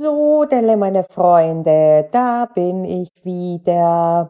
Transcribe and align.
So, 0.00 0.44
Delle, 0.44 0.76
meine 0.76 1.02
Freunde, 1.02 2.06
da 2.12 2.44
bin 2.54 2.84
ich 2.84 3.08
wieder. 3.24 4.28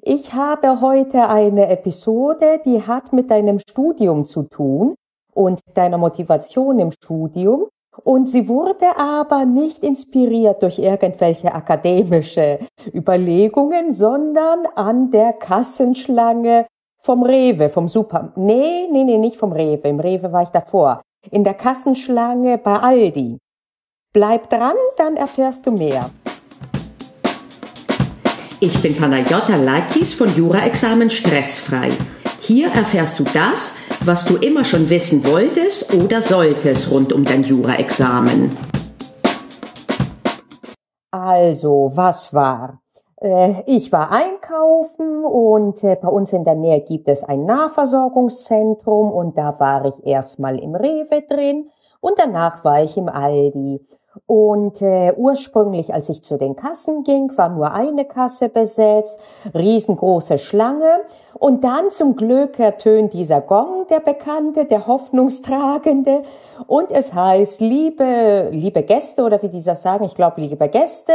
Ich 0.00 0.32
habe 0.32 0.80
heute 0.80 1.28
eine 1.28 1.68
Episode, 1.70 2.60
die 2.64 2.86
hat 2.86 3.12
mit 3.12 3.28
deinem 3.28 3.58
Studium 3.58 4.26
zu 4.26 4.44
tun 4.44 4.94
und 5.34 5.60
deiner 5.74 5.98
Motivation 5.98 6.78
im 6.78 6.92
Studium. 6.92 7.66
Und 8.04 8.28
sie 8.28 8.46
wurde 8.46 8.96
aber 8.96 9.44
nicht 9.44 9.82
inspiriert 9.82 10.62
durch 10.62 10.78
irgendwelche 10.78 11.52
akademische 11.52 12.60
Überlegungen, 12.94 13.90
sondern 13.92 14.66
an 14.76 15.10
der 15.10 15.32
Kassenschlange 15.32 16.66
vom 17.00 17.24
Rewe, 17.24 17.70
vom 17.70 17.88
Super. 17.88 18.32
Nee, 18.36 18.86
nee, 18.92 19.02
nee, 19.02 19.18
nicht 19.18 19.36
vom 19.36 19.50
Rewe. 19.50 19.88
Im 19.88 19.98
Rewe 19.98 20.32
war 20.32 20.44
ich 20.44 20.50
davor. 20.50 21.02
In 21.28 21.42
der 21.42 21.54
Kassenschlange 21.54 22.58
bei 22.58 22.74
Aldi. 22.74 23.38
Bleib 24.14 24.48
dran, 24.48 24.74
dann 24.96 25.16
erfährst 25.18 25.66
du 25.66 25.70
mehr. 25.70 26.08
Ich 28.58 28.80
bin 28.80 28.96
Panayota 28.96 29.56
Lakis 29.56 30.14
von 30.14 30.34
Jura-Examen 30.34 31.10
Stressfrei. 31.10 31.90
Hier 32.40 32.68
erfährst 32.68 33.18
du 33.18 33.24
das, 33.24 33.74
was 34.06 34.24
du 34.24 34.36
immer 34.36 34.64
schon 34.64 34.88
wissen 34.88 35.26
wolltest 35.26 35.92
oder 35.92 36.22
solltest 36.22 36.90
rund 36.90 37.12
um 37.12 37.22
dein 37.22 37.44
Jura-Examen. 37.44 38.56
Also, 41.10 41.90
was 41.94 42.32
war? 42.32 42.80
Äh, 43.20 43.62
ich 43.66 43.92
war 43.92 44.10
einkaufen 44.10 45.22
und 45.26 45.84
äh, 45.84 45.96
bei 45.96 46.08
uns 46.08 46.32
in 46.32 46.44
der 46.44 46.54
Nähe 46.54 46.80
gibt 46.80 47.08
es 47.08 47.24
ein 47.24 47.44
Nahversorgungszentrum 47.44 49.12
und 49.12 49.36
da 49.36 49.60
war 49.60 49.84
ich 49.84 50.06
erstmal 50.06 50.58
im 50.58 50.74
Rewe 50.74 51.22
drin 51.28 51.68
und 52.00 52.18
danach 52.18 52.64
war 52.64 52.82
ich 52.82 52.96
im 52.96 53.10
Aldi. 53.10 53.80
Und 54.26 54.82
äh, 54.82 55.12
ursprünglich, 55.16 55.92
als 55.92 56.08
ich 56.08 56.22
zu 56.22 56.38
den 56.38 56.56
Kassen 56.56 57.04
ging, 57.04 57.30
war 57.36 57.50
nur 57.50 57.72
eine 57.72 58.04
Kasse 58.04 58.48
besetzt, 58.48 59.18
riesengroße 59.54 60.38
Schlange. 60.38 61.00
Und 61.34 61.62
dann 61.62 61.90
zum 61.90 62.16
Glück 62.16 62.58
ertönt 62.58 63.12
dieser 63.12 63.40
Gong, 63.40 63.86
der 63.88 64.00
Bekannte, 64.00 64.64
der 64.64 64.86
Hoffnungstragende. 64.86 66.22
Und 66.66 66.90
es 66.90 67.14
heißt, 67.14 67.60
liebe, 67.60 68.48
liebe 68.50 68.82
Gäste, 68.82 69.22
oder 69.22 69.40
wie 69.42 69.48
dieser 69.48 69.76
sagen, 69.76 70.04
ich 70.04 70.14
glaube, 70.14 70.40
liebe 70.40 70.68
Gäste, 70.68 71.12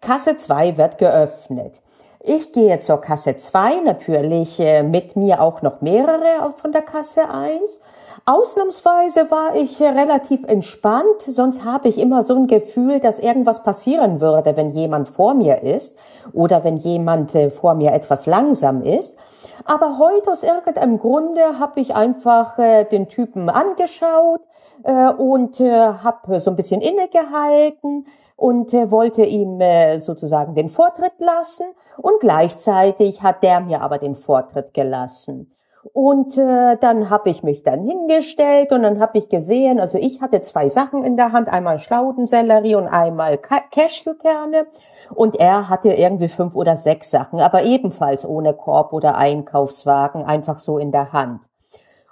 Kasse 0.00 0.36
2 0.36 0.76
wird 0.76 0.98
geöffnet. 0.98 1.80
Ich 2.22 2.52
gehe 2.52 2.78
zur 2.80 3.00
Kasse 3.00 3.36
2, 3.36 3.80
natürlich 3.80 4.58
äh, 4.60 4.82
mit 4.82 5.16
mir 5.16 5.40
auch 5.40 5.62
noch 5.62 5.80
mehrere 5.80 6.52
von 6.56 6.72
der 6.72 6.82
Kasse 6.82 7.30
1. 7.30 7.80
Ausnahmsweise 8.26 9.30
war 9.30 9.54
ich 9.54 9.80
relativ 9.80 10.44
entspannt, 10.44 11.22
sonst 11.22 11.64
habe 11.64 11.88
ich 11.88 11.98
immer 11.98 12.22
so 12.22 12.34
ein 12.34 12.46
Gefühl, 12.46 13.00
dass 13.00 13.18
irgendwas 13.18 13.62
passieren 13.62 14.20
würde, 14.20 14.56
wenn 14.56 14.70
jemand 14.70 15.08
vor 15.08 15.34
mir 15.34 15.62
ist 15.62 15.96
oder 16.32 16.62
wenn 16.64 16.76
jemand 16.76 17.34
äh, 17.34 17.50
vor 17.50 17.74
mir 17.74 17.92
etwas 17.92 18.26
langsam 18.26 18.82
ist. 18.82 19.16
Aber 19.64 19.98
heute 19.98 20.32
aus 20.32 20.42
irgendeinem 20.42 20.98
Grunde 20.98 21.58
habe 21.58 21.80
ich 21.80 21.94
einfach 21.94 22.58
äh, 22.58 22.84
den 22.84 23.08
Typen 23.08 23.48
angeschaut 23.48 24.40
äh, 24.84 25.10
und 25.10 25.60
äh, 25.60 25.70
habe 25.70 26.40
so 26.40 26.50
ein 26.50 26.56
bisschen 26.56 26.80
innegehalten 26.80 28.06
und 28.36 28.72
äh, 28.72 28.90
wollte 28.90 29.22
ihm 29.22 29.60
äh, 29.60 29.98
sozusagen 29.98 30.54
den 30.54 30.68
Vortritt 30.68 31.18
lassen 31.18 31.66
und 31.98 32.20
gleichzeitig 32.20 33.22
hat 33.22 33.42
der 33.42 33.60
mir 33.60 33.82
aber 33.82 33.98
den 33.98 34.14
Vortritt 34.14 34.72
gelassen. 34.72 35.54
Und 35.92 36.36
äh, 36.36 36.76
dann 36.78 37.08
habe 37.08 37.30
ich 37.30 37.42
mich 37.42 37.62
dann 37.62 37.82
hingestellt 37.82 38.70
und 38.72 38.82
dann 38.82 39.00
habe 39.00 39.16
ich 39.18 39.28
gesehen, 39.30 39.80
also 39.80 39.96
ich 39.96 40.20
hatte 40.20 40.42
zwei 40.42 40.68
Sachen 40.68 41.04
in 41.04 41.16
der 41.16 41.32
Hand, 41.32 41.48
einmal 41.48 41.78
Schlaudensellerie 41.78 42.74
und 42.74 42.86
einmal 42.86 43.38
Cashewkerne. 43.38 44.66
Und 45.14 45.36
er 45.36 45.68
hatte 45.68 45.88
irgendwie 45.88 46.28
fünf 46.28 46.54
oder 46.54 46.76
sechs 46.76 47.10
Sachen, 47.10 47.40
aber 47.40 47.64
ebenfalls 47.64 48.28
ohne 48.28 48.54
Korb 48.54 48.92
oder 48.92 49.16
Einkaufswagen, 49.16 50.24
einfach 50.24 50.58
so 50.58 50.78
in 50.78 50.92
der 50.92 51.12
Hand. 51.12 51.40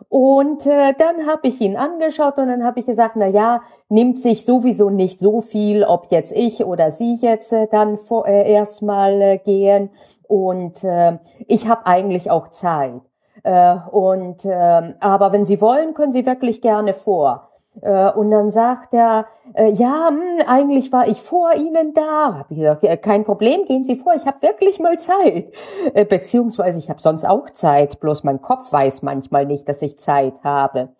Und 0.08 0.64
äh, 0.66 0.94
dann 0.96 1.26
habe 1.26 1.48
ich 1.48 1.60
ihn 1.60 1.76
angeschaut 1.76 2.38
und 2.38 2.48
dann 2.48 2.64
habe 2.64 2.80
ich 2.80 2.86
gesagt, 2.86 3.16
na 3.16 3.26
ja, 3.26 3.60
nimmt 3.88 4.18
sich 4.18 4.44
sowieso 4.44 4.90
nicht 4.90 5.20
so 5.20 5.42
viel, 5.42 5.84
ob 5.84 6.10
jetzt 6.10 6.32
ich 6.32 6.64
oder 6.64 6.90
Sie 6.90 7.16
jetzt 7.16 7.52
äh, 7.52 7.66
dann 7.70 7.98
vor, 7.98 8.26
äh, 8.26 8.50
erstmal 8.50 9.20
äh, 9.20 9.38
gehen. 9.38 9.90
Und 10.26 10.82
äh, 10.84 11.18
ich 11.46 11.68
habe 11.68 11.86
eigentlich 11.86 12.30
auch 12.30 12.48
Zeit. 12.48 13.02
Äh, 13.48 13.78
und 13.92 14.44
äh, 14.44 14.94
aber 15.00 15.32
wenn 15.32 15.44
Sie 15.44 15.62
wollen, 15.62 15.94
können 15.94 16.12
Sie 16.12 16.26
wirklich 16.26 16.60
gerne 16.60 16.92
vor. 16.92 17.48
Äh, 17.80 18.10
und 18.10 18.30
dann 18.30 18.50
sagt 18.50 18.92
er, 18.92 19.24
äh, 19.54 19.70
ja, 19.70 20.10
mh, 20.10 20.20
hm, 20.20 20.46
eigentlich 20.46 20.92
war 20.92 21.08
ich 21.08 21.22
vor 21.22 21.54
Ihnen 21.54 21.94
da. 21.94 22.40
Hab 22.40 22.50
ich 22.50 22.58
gesagt, 22.58 23.02
kein 23.02 23.24
Problem, 23.24 23.64
gehen 23.64 23.84
Sie 23.84 23.96
vor, 23.96 24.12
ich 24.14 24.26
habe 24.26 24.42
wirklich 24.42 24.80
mal 24.80 24.98
Zeit. 24.98 25.50
Äh, 25.94 26.04
beziehungsweise 26.04 26.78
ich 26.78 26.90
habe 26.90 27.00
sonst 27.00 27.24
auch 27.24 27.48
Zeit, 27.48 28.00
bloß 28.00 28.22
mein 28.22 28.42
Kopf 28.42 28.70
weiß 28.70 29.00
manchmal 29.00 29.46
nicht, 29.46 29.66
dass 29.66 29.80
ich 29.80 29.98
Zeit 29.98 30.34
habe. 30.44 30.90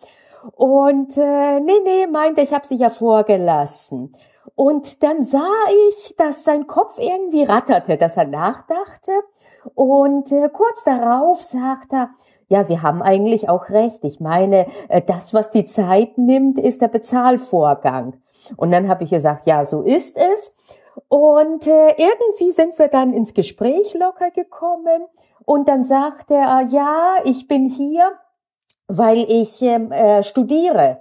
Und 0.57 1.19
äh, 1.19 1.61
nee, 1.61 1.81
nee, 1.85 2.07
meinte, 2.07 2.41
ich 2.41 2.55
habe 2.55 2.67
sie 2.67 2.77
ja 2.77 2.89
vorgelassen. 2.89 4.17
Und 4.55 5.03
dann 5.03 5.23
sah 5.23 5.53
ich, 5.91 6.17
dass 6.17 6.45
sein 6.45 6.67
Kopf 6.67 6.99
irgendwie 6.99 7.43
ratterte, 7.43 7.99
dass 7.99 8.17
er 8.17 8.27
nachdachte. 8.27 9.13
Und 9.75 10.33
äh, 10.33 10.49
kurz 10.49 10.85
darauf 10.85 11.43
sagt 11.43 11.93
er, 11.93 12.11
ja, 12.49 12.65
Sie 12.65 12.81
haben 12.81 13.03
eigentlich 13.03 13.49
auch 13.49 13.69
recht. 13.69 14.05
Ich 14.05 14.21
meine, 14.21 14.67
äh, 14.89 15.03
das, 15.03 15.35
was 15.35 15.51
die 15.51 15.67
Zeit 15.67 16.19
nimmt, 16.19 16.59
ist 16.59 16.81
der 16.83 16.89
Bezahlvorgang. 16.89 18.15
Und 18.57 18.71
dann 18.71 18.89
habe 18.89 19.05
ich 19.05 19.11
gesagt, 19.11 19.47
ja, 19.47 19.65
so 19.65 19.83
ist 19.83 20.17
es. 20.17 20.57
Und 21.09 21.67
äh, 21.67 21.95
irgendwie 21.97 22.51
sind 22.51 22.79
wir 22.79 22.89
dann 22.89 23.13
ins 23.13 23.35
Gespräch 23.35 23.95
locker 23.95 24.31
gekommen. 24.31 25.03
Und 25.45 25.69
dann 25.69 25.85
sagte 25.85 26.35
er, 26.35 26.63
ja, 26.63 27.17
ich 27.25 27.49
bin 27.49 27.69
hier, 27.69 28.13
weil 28.87 29.19
ich 29.29 29.63
ähm, 29.63 29.93
äh, 29.93 30.23
studiere. 30.23 31.01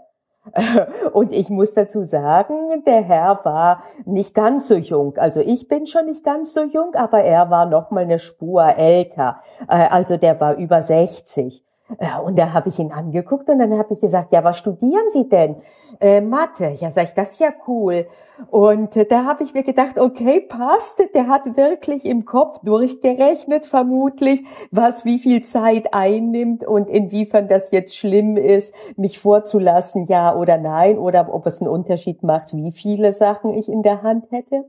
Und 1.13 1.31
ich 1.31 1.50
muss 1.50 1.74
dazu 1.74 2.03
sagen, 2.03 2.84
der 2.85 3.02
Herr 3.03 3.40
war 3.44 3.84
nicht 4.06 4.34
ganz 4.34 4.68
so 4.68 4.75
jung. 4.75 5.18
Also 5.18 5.40
ich 5.40 5.68
bin 5.68 5.88
schon 5.88 6.06
nicht 6.06 6.24
ganz 6.24 6.53
so 6.53 6.63
jung, 6.63 6.96
aber 6.96 7.22
er 7.22 7.50
war 7.50 7.66
noch 7.66 7.91
mal 7.91 8.03
eine 8.03 8.19
Spur 8.19 8.63
älter. 8.78 9.41
Äh, 9.68 9.88
also 9.90 10.18
der 10.18 10.40
war 10.40 10.56
über 10.56 10.81
60. 10.81 11.66
Ja, 12.01 12.19
und 12.19 12.37
da 12.37 12.51
habe 12.51 12.67
ich 12.67 12.79
ihn 12.79 12.91
angeguckt 12.91 13.49
und 13.49 13.59
dann 13.59 13.77
habe 13.77 13.93
ich 13.93 14.01
gesagt, 14.01 14.33
ja, 14.33 14.43
was 14.43 14.57
studieren 14.57 15.09
Sie 15.09 15.29
denn? 15.29 15.55
Äh, 16.01 16.19
Mathe. 16.19 16.75
Ja, 16.79 16.91
sag 16.91 17.05
ich, 17.05 17.13
das 17.13 17.31
ist 17.31 17.39
ja 17.39 17.53
cool. 17.65 18.07
Und 18.51 18.97
äh, 18.97 19.05
da 19.05 19.23
habe 19.23 19.43
ich 19.43 19.53
mir 19.53 19.63
gedacht, 19.63 19.97
okay, 19.97 20.41
passt. 20.41 21.01
Der 21.15 21.27
hat 21.27 21.55
wirklich 21.55 22.05
im 22.05 22.25
Kopf 22.25 22.59
durchgerechnet, 22.59 23.65
vermutlich, 23.65 24.43
was 24.69 25.05
wie 25.05 25.17
viel 25.17 25.41
Zeit 25.43 25.93
einnimmt 25.93 26.65
und 26.65 26.89
inwiefern 26.89 27.47
das 27.47 27.71
jetzt 27.71 27.97
schlimm 27.97 28.35
ist, 28.35 28.75
mich 28.97 29.17
vorzulassen, 29.17 30.05
ja 30.05 30.35
oder 30.35 30.57
nein, 30.57 30.97
oder 30.97 31.33
ob 31.33 31.45
es 31.47 31.61
einen 31.61 31.69
Unterschied 31.69 32.21
macht, 32.21 32.53
wie 32.53 32.71
viele 32.71 33.13
Sachen 33.13 33.53
ich 33.53 33.69
in 33.69 33.81
der 33.81 34.03
Hand 34.03 34.29
hätte. 34.31 34.65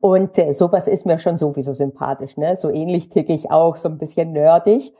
Und 0.00 0.36
äh, 0.36 0.52
sowas 0.52 0.88
ist 0.88 1.06
mir 1.06 1.18
schon 1.18 1.38
sowieso 1.38 1.72
sympathisch, 1.72 2.36
ne? 2.36 2.56
So 2.56 2.68
ähnlich 2.68 3.08
ticke 3.08 3.32
ich 3.32 3.50
auch, 3.50 3.76
so 3.76 3.88
ein 3.88 3.96
bisschen 3.96 4.32
nerdig. 4.32 4.92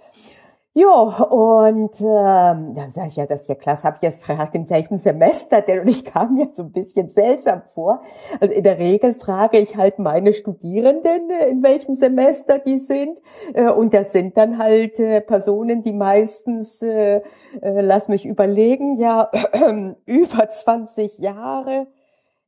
Jo, 0.80 1.12
und 1.30 2.00
ähm, 2.00 2.72
dann 2.72 2.90
sage 2.92 3.08
ich, 3.08 3.16
ja, 3.16 3.26
das 3.26 3.40
ist 3.40 3.48
ja 3.48 3.56
klasse, 3.56 3.82
habe 3.82 3.96
ich 3.96 4.02
jetzt 4.02 4.20
gefragt, 4.20 4.54
in 4.54 4.70
welchem 4.70 4.96
Semester 4.96 5.60
denn? 5.60 5.80
Und 5.80 5.88
ich 5.88 6.04
kam 6.04 6.36
mir 6.36 6.50
so 6.52 6.62
ein 6.62 6.70
bisschen 6.70 7.08
seltsam 7.08 7.62
vor. 7.74 8.00
Also 8.38 8.54
in 8.54 8.62
der 8.62 8.78
Regel 8.78 9.14
frage 9.14 9.58
ich 9.58 9.76
halt 9.76 9.98
meine 9.98 10.32
Studierenden, 10.32 11.30
äh, 11.30 11.48
in 11.48 11.64
welchem 11.64 11.96
Semester 11.96 12.60
die 12.60 12.78
sind. 12.78 13.18
Äh, 13.54 13.70
und 13.70 13.92
das 13.92 14.12
sind 14.12 14.36
dann 14.36 14.58
halt 14.58 15.00
äh, 15.00 15.20
Personen, 15.20 15.82
die 15.82 15.92
meistens, 15.92 16.80
äh, 16.80 17.22
lass 17.60 18.06
mich 18.06 18.24
überlegen, 18.24 18.98
ja, 18.98 19.32
über 20.06 20.48
20 20.48 21.18
Jahre, 21.18 21.88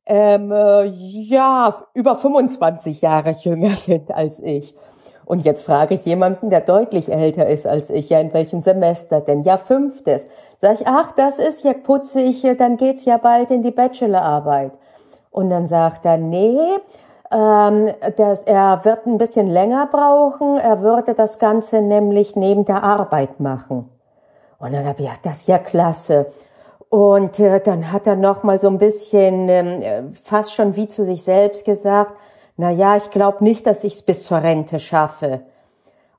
ähm, 0.06 0.52
äh, 0.52 0.84
ja, 0.84 1.84
über 1.94 2.14
25 2.14 3.02
Jahre 3.02 3.32
jünger 3.32 3.74
sind 3.74 4.12
als 4.12 4.38
ich. 4.38 4.72
Und 5.30 5.44
jetzt 5.44 5.62
frage 5.62 5.94
ich 5.94 6.04
jemanden, 6.06 6.50
der 6.50 6.60
deutlich 6.60 7.08
älter 7.08 7.46
ist 7.46 7.64
als 7.64 7.88
ich, 7.88 8.08
ja, 8.08 8.18
in 8.18 8.34
welchem 8.34 8.62
Semester 8.62 9.20
denn? 9.20 9.42
Ja, 9.42 9.58
fünftes. 9.58 10.26
Sag 10.58 10.80
ich, 10.80 10.88
ach, 10.88 11.12
das 11.12 11.38
ist 11.38 11.62
ja 11.62 11.72
putzig, 11.72 12.44
dann 12.58 12.76
geht's 12.76 13.04
ja 13.04 13.16
bald 13.16 13.52
in 13.52 13.62
die 13.62 13.70
Bachelorarbeit. 13.70 14.72
Und 15.30 15.50
dann 15.50 15.68
sagt 15.68 16.04
er, 16.04 16.16
nee, 16.16 16.58
ähm, 17.30 17.90
das, 18.16 18.40
er 18.40 18.84
wird 18.84 19.06
ein 19.06 19.18
bisschen 19.18 19.46
länger 19.46 19.86
brauchen, 19.86 20.58
er 20.58 20.82
würde 20.82 21.14
das 21.14 21.38
Ganze 21.38 21.80
nämlich 21.80 22.34
neben 22.34 22.64
der 22.64 22.82
Arbeit 22.82 23.38
machen. 23.38 23.88
Und 24.58 24.74
dann 24.74 24.84
habe 24.84 25.00
ich 25.00 25.06
gedacht, 25.06 25.20
das 25.22 25.36
ist 25.42 25.48
ja 25.48 25.58
klasse. 25.58 26.26
Und 26.88 27.38
äh, 27.38 27.60
dann 27.60 27.92
hat 27.92 28.08
er 28.08 28.16
noch 28.16 28.42
mal 28.42 28.58
so 28.58 28.66
ein 28.66 28.78
bisschen 28.78 29.48
ähm, 29.48 30.12
fast 30.12 30.52
schon 30.52 30.74
wie 30.74 30.88
zu 30.88 31.04
sich 31.04 31.22
selbst 31.22 31.64
gesagt, 31.64 32.14
na 32.60 32.70
ja, 32.70 32.96
ich 32.96 33.10
glaube 33.10 33.42
nicht, 33.42 33.66
dass 33.66 33.84
ich 33.84 33.94
es 33.94 34.02
bis 34.02 34.24
zur 34.24 34.42
Rente 34.42 34.78
schaffe. 34.78 35.40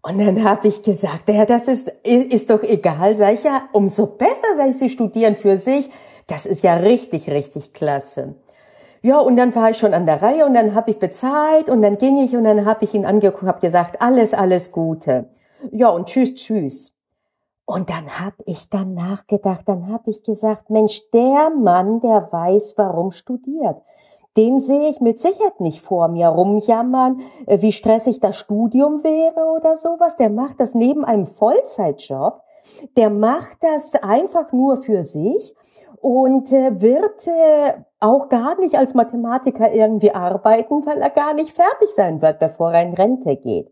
Und 0.02 0.18
dann 0.18 0.44
habe 0.44 0.68
ich 0.68 0.82
gesagt, 0.82 1.30
ja, 1.30 1.46
das 1.46 1.68
ist, 1.68 1.88
ist 2.04 2.50
doch 2.50 2.64
egal, 2.64 3.16
sag 3.16 3.36
ich 3.36 3.44
ja, 3.44 3.70
umso 3.72 4.08
besser, 4.08 4.48
sag 4.58 4.72
ich, 4.72 4.78
Sie 4.78 4.90
studieren 4.90 5.36
für 5.36 5.58
sich. 5.58 5.92
Das 6.26 6.48
ist 6.48 6.64
ja 6.64 6.74
richtig, 6.76 7.30
richtig 7.30 7.74
klasse. 7.74 8.34
Ja, 9.04 9.20
und 9.20 9.36
dann 9.36 9.54
war 9.54 9.70
ich 9.70 9.78
schon 9.78 9.94
an 9.94 10.08
der 10.08 10.22
Reihe 10.22 10.46
und 10.46 10.56
dann 10.56 10.74
habe 10.74 10.92
ich 10.92 11.00
bezahlt 11.00 11.70
und 11.70 11.84
dann 11.84 12.00
ging 12.00 12.18
ich 12.18 12.36
und 12.36 12.44
dann 12.44 12.66
habe 12.66 12.86
ich 12.86 12.94
ihn 12.94 13.06
angeguckt, 13.06 13.44
habe 13.44 13.60
gesagt, 13.60 14.02
alles, 14.02 14.34
alles 14.34 14.72
Gute. 14.72 15.30
Ja, 15.72 15.90
und 15.90 16.08
tschüss, 16.08 16.34
tschüss. 16.34 16.96
Und 17.66 17.90
dann 17.90 18.20
habe 18.20 18.36
ich 18.46 18.70
dann 18.70 18.96
nachgedacht, 18.96 19.68
dann 19.68 19.92
habe 19.92 20.10
ich 20.10 20.24
gesagt, 20.24 20.72
Mensch, 20.72 21.02
der 21.12 21.52
Mann, 21.52 22.00
der 22.00 22.28
weiß, 22.32 22.74
warum 22.78 23.12
studiert. 23.12 23.78
Den 24.38 24.60
sehe 24.60 24.90
ich 24.90 25.02
mit 25.02 25.20
Sicherheit 25.20 25.60
nicht 25.60 25.82
vor 25.82 26.08
mir 26.08 26.28
rumjammern, 26.28 27.22
äh, 27.48 27.62
wie 27.62 27.72
stressig 27.72 28.20
das 28.20 28.38
Studium 28.38 29.04
wäre 29.04 29.52
oder 29.58 29.78
sowas. 29.78 30.16
Der 30.18 30.30
macht 30.30 30.60
das 30.60 30.74
neben 30.74 31.04
einem 31.04 31.26
Vollzeitjob. 31.26 32.42
Der 32.96 33.10
macht 33.10 33.58
das 33.62 33.96
einfach 33.96 34.52
nur 34.52 34.78
für 34.78 35.04
sich 35.04 35.56
und 36.00 36.52
äh, 36.52 36.80
wird 36.82 37.28
äh, 37.28 37.74
auch 38.00 38.30
gar 38.30 38.60
nicht 38.60 38.76
als 38.76 38.94
Mathematiker 38.94 39.72
irgendwie 39.72 40.12
arbeiten, 40.12 40.86
weil 40.86 41.02
er 41.02 41.10
gar 41.10 41.34
nicht 41.34 41.52
fertig 41.52 41.90
sein 41.90 42.22
wird, 42.22 42.40
bevor 42.40 42.72
er 42.74 42.84
in 42.84 42.94
Rente 42.94 43.36
geht. 43.36 43.72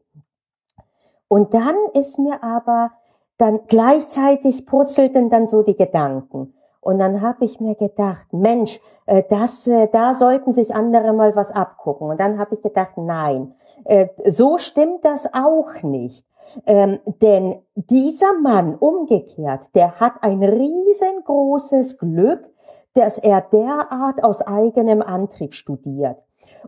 Und 1.28 1.54
dann 1.54 1.76
ist 1.94 2.20
mir 2.20 2.44
aber 2.44 2.92
dann 3.38 3.62
gleichzeitig 3.68 4.66
purzelten 4.66 5.30
dann 5.30 5.48
so 5.48 5.64
die 5.64 5.76
Gedanken. 5.78 6.54
Und 6.82 7.00
dann 7.00 7.22
habe 7.22 7.46
ich 7.46 7.60
mir 7.60 7.76
gedacht, 7.76 8.32
Mensch, 8.32 8.80
äh, 9.06 9.24
das, 9.30 9.68
äh, 9.68 9.88
da 9.92 10.14
sollten 10.14 10.54
sich 10.54 10.74
andere 10.74 11.14
mal 11.14 11.36
was 11.36 11.52
abgucken. 11.52 12.10
Und 12.10 12.20
dann 12.20 12.40
habe 12.40 12.56
ich 12.56 12.62
gedacht, 12.62 12.98
nein, 12.98 13.54
äh, 13.84 14.08
so 14.26 14.58
stimmt 14.58 15.04
das 15.04 15.34
auch 15.34 15.84
nicht. 15.84 16.26
Ähm, 16.66 17.00
denn 17.22 17.62
dieser 17.76 18.34
Mann 18.34 18.76
umgekehrt, 18.76 19.62
der 19.76 20.00
hat 20.00 20.14
ein 20.22 20.42
riesengroßes 20.42 22.00
Glück, 22.00 22.50
dass 22.94 23.18
er 23.18 23.42
derart 23.42 24.24
aus 24.24 24.42
eigenem 24.42 25.02
Antrieb 25.02 25.54
studiert. 25.54 26.18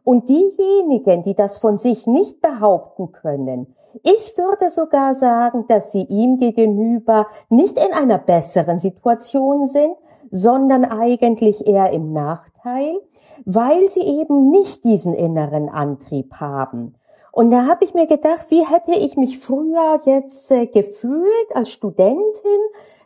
Und 0.04 0.30
diejenigen, 0.30 1.24
die 1.24 1.36
das 1.36 1.58
von 1.58 1.78
sich 1.78 2.06
nicht 2.06 2.42
behaupten 2.42 3.12
können, 3.12 3.76
ich 4.04 4.38
würde 4.38 4.70
sogar 4.70 5.14
sagen, 5.14 5.66
dass 5.68 5.92
sie 5.92 6.04
ihm 6.04 6.38
gegenüber 6.38 7.28
nicht 7.50 7.78
in 7.78 7.94
einer 7.94 8.18
besseren 8.18 8.80
Situation 8.80 9.66
sind, 9.66 9.96
sondern 10.32 10.86
eigentlich 10.86 11.68
eher 11.68 11.92
im 11.92 12.14
Nachteil, 12.14 13.00
weil 13.46 13.88
sie 13.88 14.02
eben 14.02 14.50
nicht 14.50 14.84
diesen 14.84 15.14
inneren 15.14 15.70
Antrieb 15.70 16.36
haben. 16.36 16.96
Und 17.32 17.50
da 17.50 17.66
habe 17.66 17.86
ich 17.86 17.94
mir 17.94 18.08
gedacht, 18.08 18.48
wie 18.50 18.66
hätte 18.66 18.92
ich 18.92 19.16
mich 19.16 19.40
früher 19.40 20.00
jetzt 20.04 20.52
äh, 20.52 20.66
gefühlt 20.68 21.56
als 21.56 21.70
Studentin, 21.70 22.60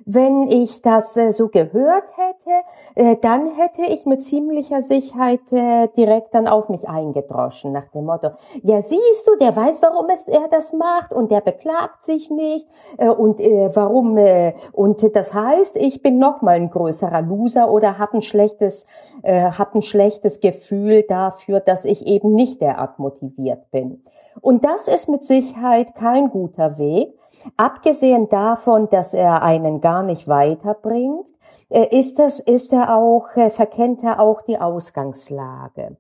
wenn 0.06 0.48
ich 0.50 0.82
das 0.82 1.18
äh, 1.18 1.32
so 1.32 1.50
gehört 1.50 2.06
hätte, 2.16 2.64
äh, 2.96 3.18
dann 3.20 3.52
hätte 3.56 3.82
ich 3.92 4.06
mit 4.06 4.24
ziemlicher 4.24 4.82
Sicherheit 4.82 5.42
äh, 5.52 5.88
direkt 5.98 6.34
dann 6.34 6.48
auf 6.48 6.70
mich 6.70 6.88
eingedroschen 6.88 7.72
nach 7.72 7.88
dem 7.90 8.06
Motto, 8.06 8.30
ja 8.62 8.82
siehst 8.82 9.28
du, 9.28 9.36
der 9.38 9.56
weiß, 9.56 9.82
warum 9.82 10.08
es, 10.10 10.28
er 10.28 10.48
das 10.50 10.74
macht 10.74 11.12
und 11.12 11.32
der 11.32 11.42
beklagt 11.42 12.04
sich 12.04 12.30
nicht 12.30 12.68
äh, 12.98 13.10
und 13.10 13.40
äh, 13.40 13.70
warum 13.76 14.18
äh, 14.18 14.54
und 14.72 15.16
das 15.16 15.34
heißt, 15.34 15.76
ich 15.78 16.02
bin 16.02 16.20
noch 16.20 16.42
mal 16.42 16.56
ein 16.56 16.70
größerer 16.70 17.22
Loser 17.22 17.72
oder 17.72 17.98
habe 17.98 18.18
ein 18.18 18.22
schlechtes 18.22 18.86
hab 19.24 19.74
ein 19.74 19.82
schlechtes 19.82 20.40
Gefühl 20.40 21.04
dafür, 21.04 21.60
dass 21.60 21.86
ich 21.86 22.06
eben 22.06 22.36
nicht 22.36 22.62
derart 22.62 23.00
motiviert 23.00 23.72
bin. 23.72 24.04
Und 24.42 24.66
das 24.66 24.88
ist 24.88 25.10
mit 25.10 25.24
Sicherheit 25.24 25.96
kein 25.96 26.30
guter 26.30 26.78
Weg. 26.78 27.14
Abgesehen 27.58 28.30
davon, 28.30 28.90
dass 28.90 29.14
er 29.14 29.42
einen 29.42 29.82
gar 29.82 30.04
nicht 30.04 30.28
weiterbringt, 30.28 31.26
äh, 31.70 31.98
ist 31.98 32.20
das, 32.20 32.40
ist 32.40 32.74
er 32.74 32.96
auch, 32.96 33.36
äh, 33.36 33.50
verkennt 33.50 34.04
er 34.04 34.20
auch 34.20 34.42
die 34.42 34.58
Ausgangslage. 34.58 35.98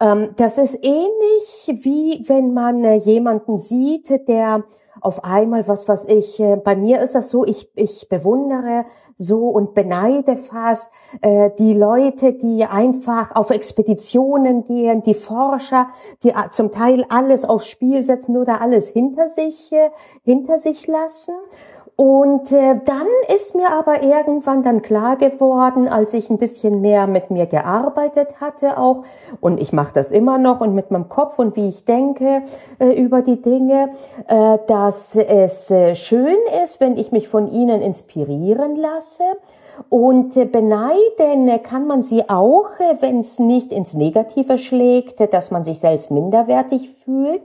Ähm, 0.00 0.30
das 0.36 0.58
ist 0.58 0.84
ähnlich 0.84 1.84
wie 1.84 2.24
wenn 2.28 2.52
man 2.52 2.84
äh, 2.84 2.96
jemanden 2.96 3.58
sieht, 3.58 4.28
der 4.28 4.64
auf 5.00 5.24
einmal, 5.24 5.66
was 5.68 5.88
was 5.88 6.06
ich, 6.06 6.40
äh, 6.40 6.56
bei 6.56 6.76
mir 6.76 7.00
ist 7.00 7.14
das 7.14 7.30
so, 7.30 7.44
ich, 7.44 7.70
ich 7.74 8.08
bewundere 8.08 8.84
so 9.16 9.48
und 9.48 9.74
beneide 9.74 10.36
fast 10.36 10.90
äh, 11.20 11.50
die 11.58 11.74
Leute, 11.74 12.32
die 12.32 12.64
einfach 12.64 13.34
auf 13.34 13.50
Expeditionen 13.50 14.64
gehen, 14.64 15.02
die 15.02 15.14
Forscher, 15.14 15.88
die 16.22 16.30
äh, 16.30 16.50
zum 16.50 16.72
Teil 16.72 17.04
alles 17.08 17.44
aufs 17.44 17.66
Spiel 17.66 18.02
setzen 18.02 18.36
oder 18.36 18.60
alles 18.60 18.88
hinter 18.88 19.28
sich, 19.28 19.72
äh, 19.72 19.90
hinter 20.24 20.58
sich 20.58 20.86
lassen. 20.86 21.34
Und 21.96 22.50
äh, 22.50 22.80
dann 22.84 23.06
ist 23.34 23.54
mir 23.54 23.70
aber 23.70 24.02
irgendwann 24.02 24.64
dann 24.64 24.82
klar 24.82 25.16
geworden, 25.16 25.86
als 25.86 26.12
ich 26.12 26.28
ein 26.28 26.38
bisschen 26.38 26.80
mehr 26.80 27.06
mit 27.06 27.30
mir 27.30 27.46
gearbeitet 27.46 28.40
hatte 28.40 28.78
auch, 28.78 29.04
und 29.40 29.60
ich 29.60 29.72
mache 29.72 29.94
das 29.94 30.10
immer 30.10 30.38
noch 30.38 30.60
und 30.60 30.74
mit 30.74 30.90
meinem 30.90 31.08
Kopf 31.08 31.38
und 31.38 31.54
wie 31.54 31.68
ich 31.68 31.84
denke 31.84 32.42
äh, 32.80 32.88
über 33.00 33.22
die 33.22 33.40
Dinge, 33.40 33.90
äh, 34.26 34.58
dass 34.66 35.14
es 35.14 35.70
äh, 35.70 35.94
schön 35.94 36.36
ist, 36.64 36.80
wenn 36.80 36.96
ich 36.96 37.12
mich 37.12 37.28
von 37.28 37.46
ihnen 37.46 37.80
inspirieren 37.80 38.74
lasse. 38.74 39.22
Und 39.88 40.36
äh, 40.36 40.46
beneiden 40.46 41.62
kann 41.62 41.86
man 41.86 42.02
sie 42.02 42.28
auch, 42.28 42.70
äh, 42.80 42.96
wenn 43.02 43.20
es 43.20 43.38
nicht 43.38 43.70
ins 43.70 43.94
Negative 43.94 44.58
schlägt, 44.58 45.32
dass 45.32 45.52
man 45.52 45.62
sich 45.62 45.78
selbst 45.78 46.10
minderwertig 46.10 46.90
fühlt 47.04 47.42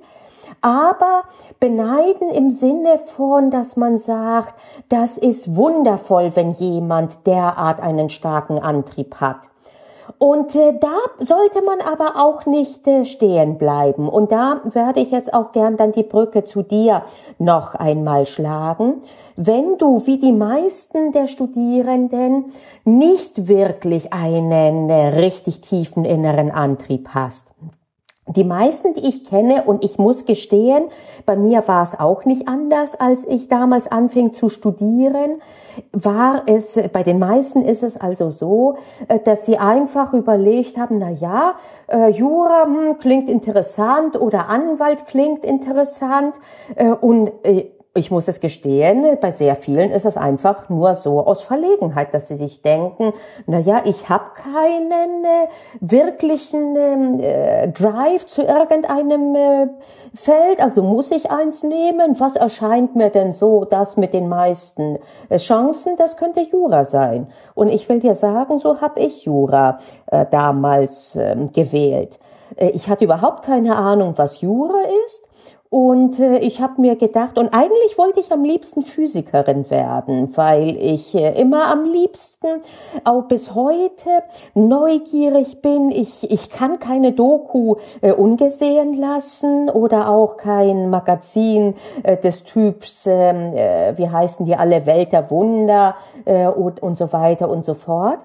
aber 0.62 1.24
beneiden 1.60 2.30
im 2.30 2.52
Sinne 2.52 3.00
von, 3.00 3.52
dass 3.52 3.76
man 3.76 3.98
sagt, 3.98 4.56
das 4.90 5.18
ist 5.18 5.56
wundervoll, 5.56 6.36
wenn 6.36 6.52
jemand 6.52 7.26
derart 7.28 7.80
einen 7.80 8.10
starken 8.10 8.60
Antrieb 8.60 9.16
hat. 9.16 9.50
Und 10.18 10.56
äh, 10.56 10.78
da 10.78 10.98
sollte 11.20 11.62
man 11.62 11.80
aber 11.82 12.22
auch 12.22 12.46
nicht 12.46 12.86
äh, 12.88 13.06
stehen 13.06 13.58
bleiben. 13.58 14.10
Und 14.10 14.32
da 14.32 14.62
werde 14.66 15.00
ich 15.00 15.12
jetzt 15.12 15.34
auch 15.34 15.52
gern 15.52 15.78
dann 15.78 15.92
die 15.92 16.04
Brücke 16.04 16.44
zu 16.44 16.64
dir 16.64 17.04
noch 17.38 17.76
einmal 17.76 18.26
schlagen. 18.26 19.02
Wenn 19.36 19.78
du 19.78 20.06
wie 20.06 20.18
die 20.18 20.34
meisten 20.34 21.14
der 21.14 21.28
Studierenden 21.28 22.52
nicht 22.84 23.48
wirklich 23.48 24.12
einen 24.12 24.90
äh, 24.90 25.08
richtig 25.08 25.62
tiefen 25.62 26.04
inneren 26.04 26.52
Antrieb 26.52 27.10
hast, 27.14 27.52
die 28.36 28.44
meisten, 28.44 28.94
die 28.94 29.08
ich 29.08 29.26
kenne, 29.26 29.64
und 29.64 29.84
ich 29.84 29.98
muss 29.98 30.26
gestehen, 30.26 30.84
bei 31.26 31.36
mir 31.36 31.68
war 31.68 31.84
es 31.84 32.00
auch 32.00 32.26
nicht 32.26 32.48
anders, 32.48 32.96
als 32.96 33.26
ich 33.26 33.48
damals 33.48 33.92
anfing 33.92 34.34
zu 34.34 34.50
studieren, 34.50 35.42
war 35.92 36.44
es, 36.46 36.80
bei 36.94 37.04
den 37.04 37.20
meisten 37.20 37.64
ist 37.64 37.84
es 37.84 38.00
also 38.00 38.30
so, 38.30 38.78
äh, 39.08 39.20
dass 39.20 39.46
sie 39.46 39.58
einfach 39.58 40.14
überlegt 40.14 40.78
haben, 40.78 41.00
na 41.00 41.10
ja, 41.10 41.56
äh, 41.88 42.10
Jura 42.10 42.66
hm, 42.66 43.00
klingt 43.00 43.30
interessant 43.30 44.20
oder 44.20 44.50
Anwalt 44.50 45.06
klingt 45.06 45.44
interessant 45.44 46.36
äh, 46.76 46.90
und 46.90 47.32
ich 47.96 48.12
muss 48.12 48.28
es 48.28 48.40
gestehen, 48.40 49.18
bei 49.20 49.32
sehr 49.32 49.56
vielen 49.56 49.90
ist 49.90 50.06
es 50.06 50.16
einfach 50.16 50.70
nur 50.70 50.94
so 50.94 51.26
aus 51.26 51.42
Verlegenheit, 51.42 52.14
dass 52.14 52.28
sie 52.28 52.36
sich 52.36 52.62
denken, 52.62 53.14
na 53.48 53.58
ja, 53.60 53.82
ich 53.84 54.10
habe 54.10 54.26
keinen 54.36 55.26
äh, 55.26 55.48
wirklichen 55.80 56.76
ähm, 56.76 57.20
äh, 57.20 57.68
Drive 57.70 58.28
zu 58.28 58.44
irgendeinem 58.44 59.36
äh, 59.36 59.68
Feld, 60.14 60.62
also 60.62 60.84
muss 60.84 61.10
ich 61.10 61.32
eins 61.32 61.64
nehmen. 61.64 62.20
Was 62.20 62.36
erscheint 62.36 62.96
mir 62.96 63.10
denn 63.10 63.34
so, 63.34 63.66
das 63.66 63.98
mit 63.98 64.14
den 64.14 64.30
meisten 64.30 65.00
äh, 65.30 65.38
Chancen? 65.38 65.96
Das 65.98 66.16
könnte 66.16 66.42
Jura 66.42 66.86
sein. 66.86 67.28
Und 67.56 67.70
ich 67.70 67.90
will 67.90 68.00
dir 68.00 68.14
sagen, 68.14 68.60
so 68.60 68.82
habe 68.82 69.00
ich 69.00 69.26
Jura 69.26 69.80
äh, 70.08 70.28
damals 70.30 71.16
ähm, 71.16 71.52
gewählt. 71.52 72.20
Äh, 72.56 72.70
ich 72.70 72.88
hatte 72.88 73.06
überhaupt 73.06 73.46
keine 73.46 73.76
Ahnung, 73.76 74.14
was 74.16 74.42
Jura 74.42 74.84
ist. 75.06 75.29
Und 75.72 76.20
äh, 76.20 76.40
ich 76.40 76.62
habe 76.62 76.82
mir 76.82 76.96
gedacht, 76.96 77.38
und 77.38 77.54
eigentlich 77.54 77.96
wollte 78.00 78.20
ich 78.20 78.32
am 78.32 78.44
liebsten 78.44 78.82
Physikerin 78.82 79.70
werden, 79.70 80.36
weil 80.36 80.76
ich 80.76 81.14
äh, 81.14 81.40
immer 81.40 81.68
am 81.68 81.86
liebsten, 81.86 82.48
auch 83.04 83.26
bis 83.26 83.54
heute, 83.54 84.10
neugierig 84.56 85.62
bin. 85.62 85.92
Ich, 85.92 86.32
ich 86.32 86.50
kann 86.50 86.80
keine 86.80 87.12
Doku 87.12 87.76
äh, 88.02 88.12
ungesehen 88.12 88.96
lassen 89.00 89.70
oder 89.70 90.10
auch 90.10 90.38
kein 90.38 90.90
Magazin 90.90 91.76
äh, 92.02 92.18
des 92.18 92.46
Typs, 92.46 93.06
ähm, 93.06 93.54
äh, 93.54 93.96
wie 93.96 94.10
heißen 94.10 94.48
die 94.48 94.56
alle, 94.56 94.88
Welt 94.88 95.12
der 95.12 95.30
Wunder 95.30 95.96
äh, 96.26 96.48
und, 96.48 96.82
und 96.82 96.98
so 96.98 97.14
weiter 97.14 97.48
und 97.48 97.64
so 97.64 97.76
fort. 97.76 98.20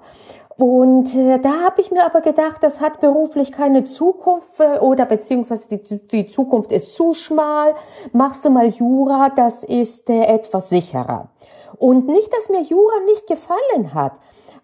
Und 0.56 1.14
äh, 1.16 1.38
da 1.40 1.64
habe 1.64 1.80
ich 1.80 1.90
mir 1.90 2.04
aber 2.04 2.20
gedacht, 2.20 2.62
das 2.62 2.80
hat 2.80 3.00
beruflich 3.00 3.50
keine 3.50 3.84
Zukunft 3.84 4.60
äh, 4.60 4.78
oder 4.78 5.04
beziehungsweise 5.04 5.78
die, 5.78 6.06
die 6.06 6.26
Zukunft 6.28 6.70
ist 6.70 6.94
zu 6.94 7.12
schmal. 7.14 7.74
Machst 8.12 8.44
du 8.44 8.50
mal 8.50 8.68
Jura, 8.68 9.30
das 9.30 9.64
ist 9.64 10.08
äh, 10.10 10.24
etwas 10.24 10.68
sicherer. 10.68 11.28
Und 11.76 12.06
nicht, 12.06 12.32
dass 12.32 12.50
mir 12.50 12.62
Jura 12.62 13.00
nicht 13.06 13.26
gefallen 13.26 13.94
hat, 13.94 14.12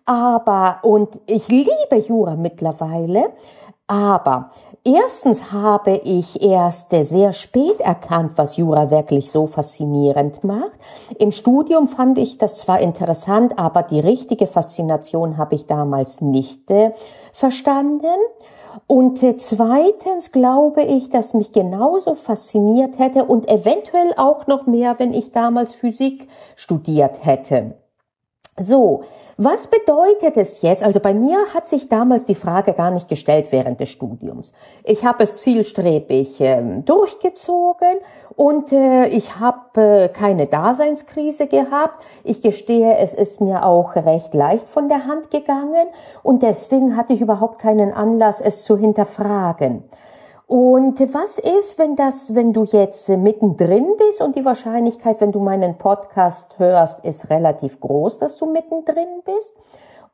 aber 0.05 0.79
und 0.83 1.21
ich 1.27 1.49
liebe 1.49 1.97
Jura 1.97 2.37
mittlerweile, 2.37 3.33
Aber 3.91 4.53
erstens 4.85 5.53
habe 5.53 6.01
ich 6.05 6.43
erst 6.43 6.91
sehr 6.91 7.33
spät 7.33 7.81
erkannt, 7.81 8.33
was 8.37 8.57
Jura 8.57 8.91
wirklich 8.91 9.31
so 9.31 9.47
faszinierend 9.47 10.45
macht. 10.45 10.73
Im 11.19 11.33
Studium 11.33 11.89
fand 11.89 12.19
ich 12.19 12.39
das 12.39 12.59
zwar 12.59 12.81
interessant, 12.81 13.59
aber 13.59 13.83
die 13.83 14.01
richtige 14.01 14.47
Faszination 14.47 15.37
habe 15.37 15.55
ich 15.55 15.67
damals 15.67 16.21
nicht 16.21 16.71
äh, 16.71 16.93
verstanden. 17.33 18.07
Und 18.87 19.23
äh, 19.23 19.37
zweitens 19.37 20.33
glaube 20.33 20.83
ich, 20.83 21.11
dass 21.11 21.35
mich 21.35 21.53
genauso 21.53 22.15
fasziniert 22.15 22.99
hätte 22.99 23.25
und 23.25 23.49
eventuell 23.49 24.15
auch 24.17 24.47
noch 24.47 24.67
mehr, 24.67 24.99
wenn 24.99 25.13
ich 25.13 25.33
damals 25.33 25.73
Physik 25.73 26.29
studiert 26.57 27.25
hätte. 27.25 27.75
So, 28.59 29.03
was 29.37 29.69
bedeutet 29.69 30.37
es 30.37 30.61
jetzt? 30.61 30.83
Also 30.83 31.01
bei 31.01 31.15
mir 31.15 31.39
hat 31.55 31.67
sich 31.67 31.89
damals 31.89 32.27
die 32.27 32.35
Frage 32.35 32.75
gar 32.75 32.91
nicht 32.91 33.09
gestellt 33.09 33.51
während 33.53 33.81
des 33.81 33.89
Studiums. 33.89 34.53
Ich 34.85 35.05
habe 35.07 35.23
es 35.23 35.41
zielstrebig 35.41 36.41
äh, 36.43 36.61
durchgezogen 36.85 38.01
und 38.37 38.71
äh, 38.73 39.07
ich 39.07 39.39
habe 39.39 39.81
äh, 39.81 40.09
keine 40.09 40.47
Daseinskrise 40.47 41.47
gehabt. 41.47 42.05
Ich 42.23 42.43
gestehe, 42.43 42.99
es 42.99 43.15
ist 43.15 43.41
mir 43.41 43.65
auch 43.65 43.97
recht 43.97 44.35
leicht 44.35 44.69
von 44.69 44.89
der 44.91 45.07
Hand 45.07 45.31
gegangen 45.31 45.87
und 46.23 46.43
deswegen 46.43 46.97
hatte 46.97 47.15
ich 47.15 47.23
überhaupt 47.23 47.61
keinen 47.61 47.95
Anlass, 47.95 48.43
es 48.43 48.65
zu 48.65 48.77
hinterfragen. 48.77 49.85
Und 50.51 50.99
was 51.15 51.39
ist, 51.39 51.79
wenn 51.79 51.95
das, 51.95 52.35
wenn 52.35 52.53
du 52.53 52.65
jetzt 52.65 53.09
mittendrin 53.09 53.87
bist 53.97 54.21
und 54.21 54.35
die 54.35 54.45
Wahrscheinlichkeit, 54.45 55.21
wenn 55.21 55.31
du 55.31 55.39
meinen 55.39 55.79
Podcast 55.79 56.59
hörst, 56.59 57.05
ist 57.05 57.31
relativ 57.31 57.79
groß, 57.79 58.19
dass 58.19 58.37
du 58.37 58.47
mittendrin 58.47 59.23
bist 59.25 59.55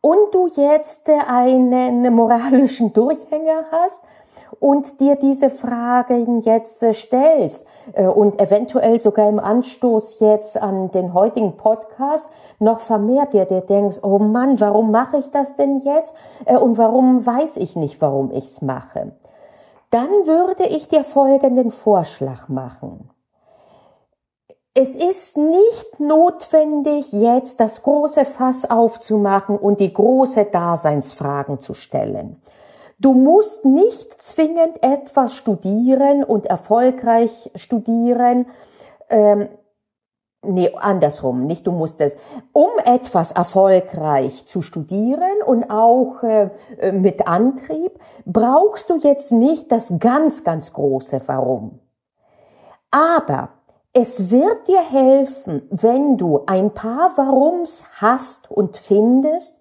und 0.03 0.35
du 0.35 0.47
jetzt 0.49 1.09
einen 1.09 2.15
moralischen 2.15 2.93
Durchhänger 2.93 3.65
hast 3.71 4.03
und 4.61 5.01
dir 5.01 5.17
diese 5.17 5.49
Fragen 5.49 6.43
jetzt 6.43 6.85
stellst 6.93 7.67
äh, 7.95 8.07
und 8.07 8.39
eventuell 8.39 9.01
sogar 9.01 9.31
im 9.31 9.39
Anstoß 9.39 10.21
jetzt 10.21 10.61
an 10.61 10.91
den 10.91 11.15
heutigen 11.15 11.57
Podcast 11.57 12.29
noch 12.59 12.81
vermehrt 12.81 13.33
dir, 13.33 13.47
dir 13.47 13.63
denkst, 13.63 14.01
oh 14.03 14.19
Mann, 14.19 14.61
warum 14.61 14.91
mache 14.91 15.17
ich 15.17 15.31
das 15.31 15.57
denn 15.57 15.79
jetzt? 15.79 16.15
Äh, 16.45 16.59
und 16.59 16.77
warum 16.77 17.25
weiß 17.25 17.57
ich 17.57 17.75
nicht, 17.75 18.03
warum 18.03 18.31
ich's 18.33 18.61
mache 18.61 19.13
dann 19.91 20.09
würde 20.27 20.67
ich 20.67 20.89
dir 20.89 21.05
folgenden 21.05 21.71
Vorschlag 21.71 22.49
machen. 22.49 23.11
Es 24.75 24.95
ist 24.95 25.39
nicht 25.39 26.01
notwendig, 26.01 27.11
jetzt 27.13 27.61
das 27.61 27.83
große 27.83 28.27
Fass 28.27 28.69
aufzumachen 28.69 29.57
und 29.57 29.81
die 29.81 29.93
große 29.93 30.45
Daseinsfragen 30.45 31.59
zu 31.59 31.73
stellen. 31.73 32.43
Du 32.99 33.15
musst 33.15 33.65
nicht 33.65 34.21
zwingend 34.21 34.83
etwas 34.83 35.35
studieren 35.35 36.25
und 36.25 36.47
erfolgreich 36.47 37.51
studieren, 37.55 38.47
ähm, 39.09 39.49
nee, 40.47 40.71
andersrum, 40.75 41.47
nicht 41.47 41.67
du 41.67 41.73
musst 41.73 42.01
es, 42.01 42.17
um 42.53 42.69
etwas 42.85 43.33
erfolgreich 43.33 44.47
zu 44.47 44.63
studieren 44.63 45.43
und 45.45 45.71
auch 45.71 46.23
äh, 46.23 46.51
mit 46.93 47.27
Antrieb, 47.27 47.99
brauchst 48.25 48.91
du 48.91 48.97
jetzt 48.97 49.33
nicht 49.33 49.71
das 49.73 49.99
ganz, 49.99 50.45
ganz 50.45 50.73
große 50.73 51.21
Warum. 51.27 51.81
Aber 52.91 53.51
es 53.93 54.31
wird 54.31 54.69
dir 54.69 54.83
helfen, 54.83 55.63
wenn 55.71 56.19
du 56.19 56.43
ein 56.47 56.73
paar 56.73 57.17
Warums 57.17 57.85
hast 58.01 58.51
und 58.51 58.77
findest, 58.77 59.59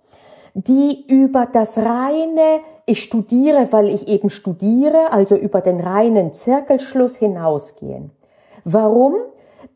die 0.54 1.06
über 1.08 1.46
das 1.46 1.78
reine, 1.78 2.62
ich 2.86 3.02
studiere, 3.02 3.72
weil 3.72 3.90
ich 3.90 4.08
eben 4.08 4.30
studiere, 4.30 5.12
also 5.12 5.36
über 5.36 5.62
den 5.62 5.80
reinen 5.80 6.34
Zirkelschluss 6.34 7.18
hinausgehen. 7.18 8.12
Warum? 8.64 9.16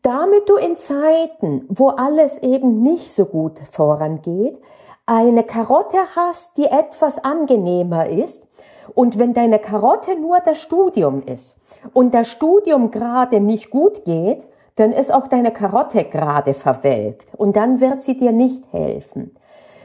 Damit 0.02 0.48
du 0.48 0.56
in 0.56 0.76
Zeiten, 0.76 1.66
wo 1.68 1.88
alles 1.88 2.38
eben 2.38 2.82
nicht 2.82 3.12
so 3.12 3.24
gut 3.24 3.58
vorangeht, 3.70 4.58
eine 5.06 5.42
Karotte 5.42 5.98
hast, 6.14 6.56
die 6.56 6.66
etwas 6.66 7.24
angenehmer 7.24 8.08
ist. 8.08 8.46
Und 8.94 9.18
wenn 9.18 9.34
deine 9.34 9.58
Karotte 9.58 10.18
nur 10.18 10.38
das 10.40 10.58
Studium 10.58 11.22
ist 11.24 11.60
und 11.92 12.14
das 12.14 12.28
Studium 12.28 12.90
gerade 12.90 13.40
nicht 13.40 13.70
gut 13.70 14.04
geht, 14.04 14.42
dann 14.76 14.92
ist 14.92 15.12
auch 15.12 15.26
deine 15.26 15.52
Karotte 15.52 16.04
gerade 16.04 16.54
verwelkt 16.54 17.28
und 17.36 17.56
dann 17.56 17.80
wird 17.80 18.02
sie 18.02 18.16
dir 18.16 18.32
nicht 18.32 18.72
helfen. 18.72 19.36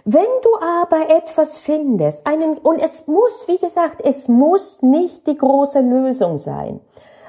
Wenn 0.06 0.22
du 0.44 0.50
aber 0.84 1.10
etwas 1.10 1.58
findest, 1.58 2.28
einen, 2.28 2.60
und 2.60 2.80
es 2.80 3.08
muss, 3.08 3.48
wie 3.48 3.58
gesagt, 3.58 4.02
es 4.04 4.28
muss 4.28 4.84
nicht 4.84 5.26
die 5.26 5.36
große 5.36 5.82
Lösung 5.82 6.38
sein. 6.38 6.80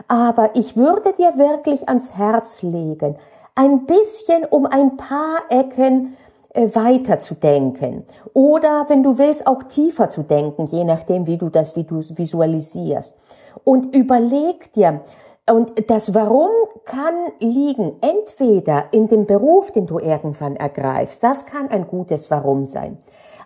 Aber 0.08 0.50
ich 0.54 0.76
würde 0.76 1.12
dir 1.12 1.36
wirklich 1.36 1.88
ans 1.88 2.16
Herz 2.16 2.62
legen, 2.62 3.16
ein 3.54 3.86
bisschen 3.86 4.44
um 4.44 4.66
ein 4.66 4.96
paar 4.96 5.42
Ecken 5.48 6.16
äh, 6.56 6.75
weiter 6.75 7.18
zu 7.18 7.34
denken 7.34 8.04
oder 8.32 8.86
wenn 8.88 9.02
du 9.02 9.18
willst 9.18 9.46
auch 9.46 9.62
tiefer 9.64 10.10
zu 10.10 10.22
denken, 10.22 10.66
je 10.66 10.84
nachdem 10.84 11.26
wie 11.26 11.36
du 11.36 11.48
das 11.48 11.76
wie 11.76 11.84
du 11.84 12.00
visualisierst 12.00 13.16
und 13.64 13.94
überleg 13.94 14.72
dir 14.72 15.00
und 15.50 15.90
das 15.90 16.14
Warum 16.14 16.50
kann 16.84 17.14
liegen 17.40 17.96
entweder 18.00 18.86
in 18.90 19.08
dem 19.08 19.26
Beruf, 19.26 19.70
den 19.70 19.86
du 19.86 19.98
irgendwann 19.98 20.56
ergreifst. 20.56 21.22
Das 21.22 21.46
kann 21.46 21.68
ein 21.68 21.86
gutes 21.86 22.30
Warum 22.30 22.66
sein. 22.66 22.98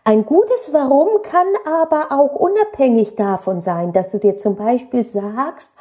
Ein 0.05 0.25
gutes 0.25 0.73
Warum 0.73 1.09
kann 1.23 1.47
aber 1.67 2.07
auch 2.11 2.35
unabhängig 2.37 3.17
davon 3.17 3.61
sein, 3.61 3.93
dass 3.93 4.11
du 4.11 4.19
dir 4.19 4.37
zum 4.37 4.57
Beispiel 4.57 5.05
sagst, 5.05 5.77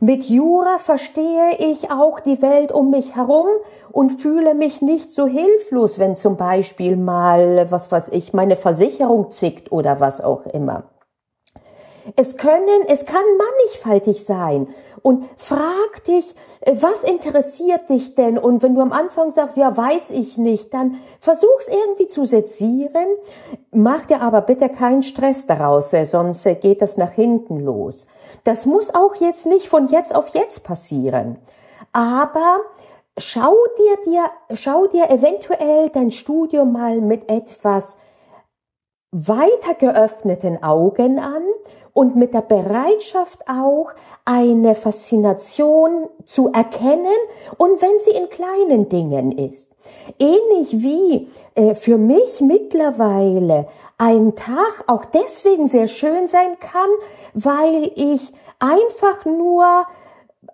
mit 0.00 0.24
Jura 0.24 0.78
verstehe 0.78 1.56
ich 1.58 1.90
auch 1.90 2.20
die 2.20 2.40
Welt 2.40 2.70
um 2.70 2.90
mich 2.90 3.16
herum 3.16 3.46
und 3.90 4.20
fühle 4.20 4.54
mich 4.54 4.80
nicht 4.80 5.10
so 5.10 5.26
hilflos, 5.26 5.98
wenn 5.98 6.16
zum 6.16 6.36
Beispiel 6.36 6.96
mal, 6.96 7.70
was 7.70 7.90
weiß 7.90 8.10
ich, 8.10 8.32
meine 8.32 8.56
Versicherung 8.56 9.30
zickt 9.30 9.72
oder 9.72 9.98
was 9.98 10.20
auch 10.20 10.46
immer. 10.46 10.84
Es 12.16 12.36
können, 12.36 12.82
es 12.88 13.06
kann 13.06 13.22
mannigfaltig 13.36 14.24
sein. 14.24 14.68
Und 15.02 15.24
frag 15.36 16.04
dich, 16.06 16.34
äh, 16.60 16.74
was 16.80 17.04
interessiert 17.04 17.88
dich 17.88 18.14
denn? 18.14 18.38
Und 18.38 18.62
wenn 18.62 18.74
du 18.74 18.80
am 18.80 18.92
Anfang 18.92 19.30
sagst, 19.30 19.56
ja, 19.56 19.76
weiß 19.76 20.10
ich 20.10 20.38
nicht, 20.38 20.74
dann 20.74 20.96
versuch's 21.20 21.68
irgendwie 21.68 22.08
zu 22.08 22.24
sezieren. 22.24 23.06
Mach 23.70 24.06
dir 24.06 24.20
aber 24.20 24.40
bitte 24.40 24.68
keinen 24.68 25.02
Stress 25.02 25.46
daraus, 25.46 25.92
äh, 25.92 26.04
sonst 26.04 26.44
äh, 26.46 26.54
geht 26.54 26.82
das 26.82 26.96
nach 26.96 27.12
hinten 27.12 27.60
los. 27.60 28.06
Das 28.44 28.66
muss 28.66 28.94
auch 28.94 29.14
jetzt 29.16 29.46
nicht 29.46 29.68
von 29.68 29.86
jetzt 29.88 30.14
auf 30.14 30.28
jetzt 30.28 30.64
passieren. 30.64 31.38
Aber 31.92 32.58
schau 33.18 33.54
dir, 33.78 34.12
dir, 34.12 34.30
schau 34.54 34.86
dir 34.86 35.10
eventuell 35.10 35.90
dein 35.90 36.10
Studium 36.10 36.72
mal 36.72 37.00
mit 37.00 37.30
etwas 37.30 37.98
weiter 39.10 39.74
geöffneten 39.74 40.62
Augen 40.62 41.18
an 41.18 41.42
und 41.92 42.16
mit 42.16 42.34
der 42.34 42.42
Bereitschaft 42.42 43.48
auch 43.48 43.90
eine 44.24 44.74
Faszination 44.74 46.08
zu 46.24 46.52
erkennen 46.52 47.06
und 47.56 47.80
wenn 47.82 47.98
sie 47.98 48.10
in 48.10 48.28
kleinen 48.28 48.88
Dingen 48.88 49.32
ist. 49.32 49.72
Ähnlich 50.18 50.82
wie 50.82 51.28
äh, 51.54 51.74
für 51.74 51.96
mich 51.96 52.40
mittlerweile 52.40 53.66
ein 53.96 54.36
Tag 54.36 54.84
auch 54.86 55.04
deswegen 55.04 55.66
sehr 55.66 55.86
schön 55.86 56.26
sein 56.26 56.58
kann, 56.60 56.90
weil 57.34 57.90
ich 57.94 58.32
einfach 58.58 59.24
nur 59.24 59.86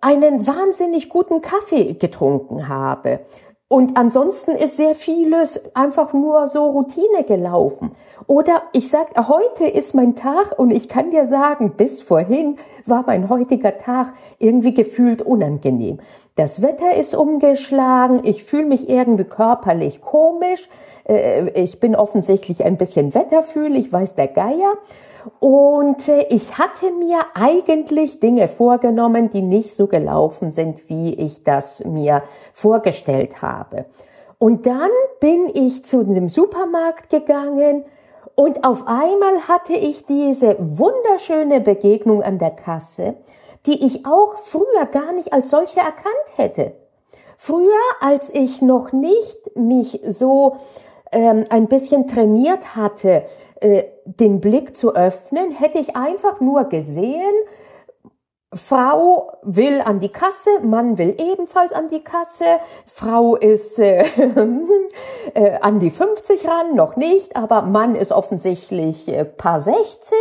einen 0.01 0.47
wahnsinnig 0.47 1.09
guten 1.09 1.41
Kaffee 1.41 1.95
getrunken 1.95 2.69
habe. 2.69 3.21
Und 3.69 3.97
ansonsten 3.97 4.53
ist 4.53 4.77
sehr 4.77 4.95
vieles 4.95 5.75
einfach 5.75 6.13
nur 6.13 6.49
so 6.49 6.67
Routine 6.67 7.25
gelaufen. 7.27 7.93
Oder 8.27 8.63
ich 8.73 8.89
sag, 8.89 9.09
heute 9.29 9.65
ist 9.65 9.95
mein 9.95 10.15
Tag 10.15 10.59
und 10.59 10.71
ich 10.71 10.89
kann 10.89 11.11
dir 11.11 11.27
sagen, 11.27 11.73
bis 11.77 12.03
vorhin 12.03 12.59
war 12.85 13.05
mein 13.07 13.29
heutiger 13.29 13.79
Tag 13.79 14.13
irgendwie 14.39 14.75
gefühlt 14.75 15.23
unangenehm. 15.23 15.99
Das 16.37 16.63
Wetter 16.63 16.95
ist 16.95 17.15
umgeschlagen, 17.15 18.21
ich 18.25 18.45
fühle 18.45 18.67
mich 18.67 18.89
irgendwie 18.89 19.25
körperlich 19.25 20.03
komisch, 20.03 20.69
ich 21.07 21.81
bin 21.81 21.95
offensichtlich 21.95 22.65
ein 22.65 22.77
bisschen 22.77 23.15
wetterfühlig, 23.15 23.93
weiß 23.93 24.15
der 24.15 24.29
Geier. 24.29 24.75
Und 25.41 26.09
äh, 26.09 26.27
ich 26.31 26.59
hatte 26.59 26.91
mir 26.93 27.19
eigentlich 27.35 28.21
Dinge 28.21 28.47
vorgenommen, 28.49 29.31
die 29.31 29.41
nicht 29.41 29.75
so 29.75 29.87
gelaufen 29.87 30.51
sind, 30.51 30.89
wie 30.89 31.15
ich 31.15 31.45
das 31.45 31.85
mir 31.85 32.23
vorgestellt 32.53 33.41
habe. 33.41 33.87
Und 34.39 34.67
dann 34.67 34.91
bin 35.21 35.51
ich 35.55 35.85
zu 35.85 36.05
dem 36.05 36.29
Supermarkt 36.29 37.09
gegangen 37.09 37.85
und 38.35 38.65
auf 38.67 38.87
einmal 38.87 39.49
hatte 39.49 39.75
ich 39.75 40.07
diese 40.07 40.57
wunderschöne 40.59 41.61
Begegnung 41.61 42.23
an 42.23 42.39
der 42.39 42.51
Kasse, 42.51 43.15
die 43.67 43.87
ich 43.87 44.05
auch 44.05 44.37
früher 44.39 44.87
gar 44.91 45.13
nicht 45.13 45.33
als 45.33 45.51
solche 45.51 45.81
erkannt 45.81 46.15
hätte. 46.37 46.73
Früher, 47.37 47.71
als 48.01 48.33
ich 48.35 48.61
noch 48.61 48.93
nicht 48.93 49.57
mich 49.57 50.01
so 50.07 50.57
ähm, 51.15 51.45
ein 51.49 51.69
bisschen 51.69 52.07
trainiert 52.09 52.77
hatte, 52.77 53.25
äh, 53.61 53.85
den 54.05 54.41
Blick 54.41 54.77
zu 54.77 54.95
öffnen, 54.95 55.53
hätte 55.53 55.79
ich 55.79 55.97
einfach 55.97 56.41
nur 56.41 56.65
gesehen, 56.65 57.33
Frau 58.55 59.33
will 59.43 59.81
an 59.85 60.01
die 60.01 60.11
Kasse, 60.11 60.51
Mann 60.63 60.97
will 60.97 61.17
ebenfalls 61.19 61.73
an 61.73 61.89
die 61.89 62.03
Kasse, 62.03 62.45
Frau 62.87 63.37
ist 63.37 63.79
äh, 63.79 64.05
äh, 65.35 65.59
an 65.61 65.81
die 65.81 65.91
50 65.91 66.47
ran, 66.47 66.75
noch 66.75 66.97
nicht, 66.97 67.37
aber 67.37 67.63
Mann 67.63 67.97
ist 67.97 68.13
offensichtlich 68.13 69.09
äh, 69.09 69.25
paar 69.25 69.61
60 69.61 70.15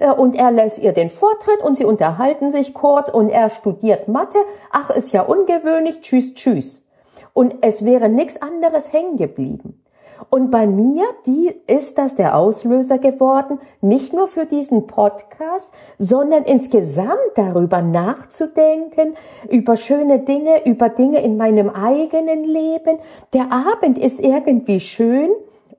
äh, 0.00 0.10
und 0.10 0.36
er 0.36 0.50
lässt 0.50 0.78
ihr 0.78 0.92
den 0.92 1.10
Vortritt 1.10 1.62
und 1.62 1.76
sie 1.76 1.84
unterhalten 1.84 2.50
sich 2.50 2.74
kurz 2.74 3.10
und 3.10 3.28
er 3.28 3.50
studiert 3.50 4.08
Mathe. 4.08 4.38
Ach, 4.70 4.90
ist 4.90 5.12
ja 5.12 5.22
ungewöhnlich, 5.22 6.00
tschüss, 6.00 6.34
tschüss. 6.34 6.86
Und 7.32 7.56
es 7.62 7.84
wäre 7.84 8.08
nichts 8.08 8.40
anderes 8.40 8.92
hängen 8.92 9.16
geblieben. 9.16 9.83
Und 10.30 10.50
bei 10.50 10.66
mir, 10.66 11.04
die 11.26 11.52
ist 11.66 11.98
das 11.98 12.14
der 12.14 12.36
Auslöser 12.36 12.98
geworden, 12.98 13.58
nicht 13.80 14.12
nur 14.12 14.26
für 14.26 14.46
diesen 14.46 14.86
Podcast, 14.86 15.72
sondern 15.98 16.44
insgesamt 16.44 17.18
darüber 17.36 17.82
nachzudenken, 17.82 19.14
über 19.50 19.76
schöne 19.76 20.20
Dinge, 20.20 20.66
über 20.66 20.88
Dinge 20.88 21.20
in 21.22 21.36
meinem 21.36 21.70
eigenen 21.70 22.44
Leben. 22.44 22.98
Der 23.32 23.52
Abend 23.52 23.98
ist 23.98 24.20
irgendwie 24.20 24.80
schön 24.80 25.30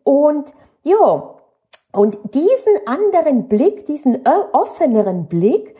und 0.03 0.53
ja, 0.83 1.35
und 1.91 2.17
diesen 2.33 2.73
anderen 2.85 3.47
Blick, 3.47 3.85
diesen 3.85 4.19
offeneren 4.51 5.27
Blick, 5.27 5.75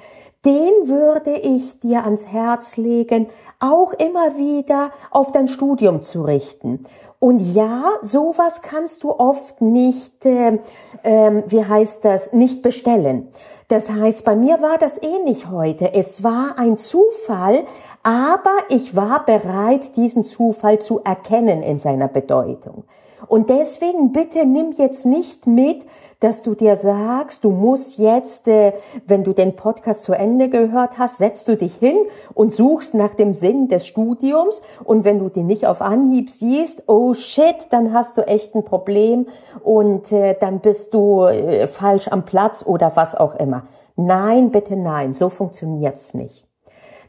den 0.46 0.88
würde 0.88 1.32
ich 1.32 1.80
dir 1.80 2.06
ans 2.06 2.28
Herz 2.28 2.78
legen, 2.78 3.28
auch 3.60 3.94
immer 3.94 4.38
wieder 4.38 4.92
auf 5.10 5.32
dein 5.32 5.48
Studium 5.48 6.04
zu 6.04 6.22
richten. 6.22 6.86
Und 7.20 7.40
ja, 7.40 7.94
sowas 8.02 8.62
kannst 8.62 9.04
du 9.04 9.12
oft 9.12 9.62
nicht, 9.62 10.26
äh, 10.26 10.60
wie 11.04 11.66
heißt 11.66 12.04
das, 12.06 12.34
nicht 12.34 12.62
bestellen. 12.62 13.30
Das 13.68 13.90
heißt, 13.90 14.26
bei 14.26 14.36
mir 14.36 14.62
war 14.62 14.78
das 14.78 15.02
ähnlich 15.02 15.50
heute. 15.50 15.94
Es 15.94 16.24
war 16.24 16.58
ein 16.58 16.78
Zufall, 16.78 17.64
aber 18.04 18.54
ich 18.70 18.96
war 18.96 19.26
bereit, 19.26 19.96
diesen 19.96 20.24
Zufall 20.24 20.80
zu 20.80 21.02
erkennen 21.04 21.64
in 21.64 21.80
seiner 21.80 22.08
Bedeutung. 22.08 22.84
Und 23.28 23.50
deswegen 23.50 24.12
bitte 24.12 24.46
nimm 24.46 24.72
jetzt 24.74 25.06
nicht 25.06 25.48
mit, 25.48 25.86
dass 26.20 26.44
du 26.44 26.56
dir 26.56 26.76
sagst, 26.76 27.44
du 27.44 27.52
musst 27.52 27.98
jetzt, 27.98 28.48
äh, 28.48 28.74
wenn 29.06 29.24
du 29.24 29.34
den 29.34 29.56
Podcast 29.56 30.04
zu 30.04 30.14
Ende 30.14 30.50
gehört 30.50 30.98
hast, 30.98 31.18
setzt 31.18 31.48
du 31.48 31.58
dich 31.58 31.76
hin 31.76 31.98
und 32.34 32.54
suchst 32.54 32.96
nach 32.96 33.14
dem 33.14 33.34
Sinn 33.34 33.68
des 33.68 33.86
Studiums 33.86 34.62
und 34.84 35.04
wenn 35.04 35.20
du 35.20 35.30
den 35.30 35.46
nicht 35.46 35.68
auf 35.68 35.82
Anhieb 35.82 36.30
siehst, 36.30 36.84
oh 36.88 37.14
shit, 37.14 37.68
dann 37.70 37.94
hast 37.94 38.18
du 38.18 38.22
echt 38.28 38.56
ein 38.56 38.64
Problem 38.64 39.28
und 39.64 40.12
äh, 40.12 40.36
dann 40.40 40.60
bist 40.60 40.94
du 40.94 41.24
äh, 41.26 41.68
falsch 41.68 42.08
am 42.08 42.26
Platz 42.26 42.66
oder 42.66 42.96
was 42.96 43.16
auch 43.16 43.36
immer. 43.36 43.68
Nein, 43.96 44.52
bitte 44.52 44.76
nein, 44.76 45.14
so 45.14 45.30
funktioniert's 45.30 46.14
nicht. 46.14 46.48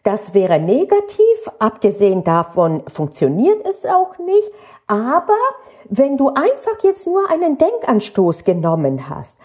Das 0.06 0.34
wäre 0.34 0.60
negativ, 0.60 1.50
abgesehen 1.58 2.22
davon 2.22 2.84
funktioniert 2.86 3.66
es 3.66 3.84
auch 3.84 4.16
nicht, 4.18 4.52
aber 4.86 5.34
wenn 5.88 6.16
du 6.16 6.28
einfach 6.28 6.80
jetzt 6.82 7.08
nur 7.08 7.28
einen 7.28 7.58
Denkanstoß 7.58 8.44
genommen 8.44 9.08
hast, 9.10 9.40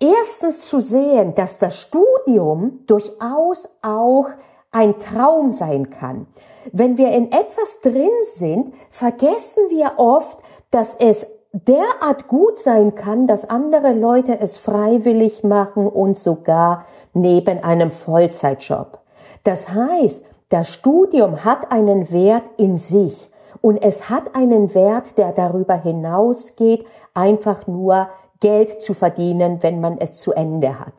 erstens 0.00 0.68
zu 0.68 0.78
sehen, 0.78 1.34
dass 1.34 1.58
das 1.58 1.76
Studium 1.76 2.84
durchaus 2.86 3.76
auch 3.82 4.26
ein 4.70 5.00
Traum 5.00 5.50
sein 5.50 5.90
kann. 5.90 6.28
Wenn 6.70 6.96
wir 6.96 7.10
in 7.10 7.32
etwas 7.32 7.80
drin 7.80 8.08
sind, 8.22 8.72
vergessen 8.90 9.64
wir 9.68 9.94
oft, 9.96 10.38
dass 10.70 10.94
es 10.94 11.26
derart 11.50 12.28
gut 12.28 12.56
sein 12.60 12.94
kann, 12.94 13.26
dass 13.26 13.50
andere 13.50 13.92
Leute 13.92 14.38
es 14.38 14.58
freiwillig 14.58 15.42
machen 15.42 15.88
und 15.88 16.16
sogar 16.16 16.84
neben 17.14 17.64
einem 17.64 17.90
Vollzeitjob. 17.90 19.00
Das 19.44 19.68
heißt, 19.68 20.24
das 20.48 20.68
Studium 20.68 21.44
hat 21.44 21.70
einen 21.70 22.10
Wert 22.10 22.44
in 22.56 22.76
sich. 22.76 23.30
Und 23.60 23.82
es 23.82 24.10
hat 24.10 24.34
einen 24.34 24.74
Wert, 24.74 25.16
der 25.16 25.32
darüber 25.32 25.74
hinausgeht, 25.74 26.84
einfach 27.14 27.66
nur 27.66 28.08
Geld 28.40 28.82
zu 28.82 28.92
verdienen, 28.92 29.62
wenn 29.62 29.80
man 29.80 29.96
es 29.98 30.14
zu 30.14 30.32
Ende 30.32 30.78
hat. 30.78 30.92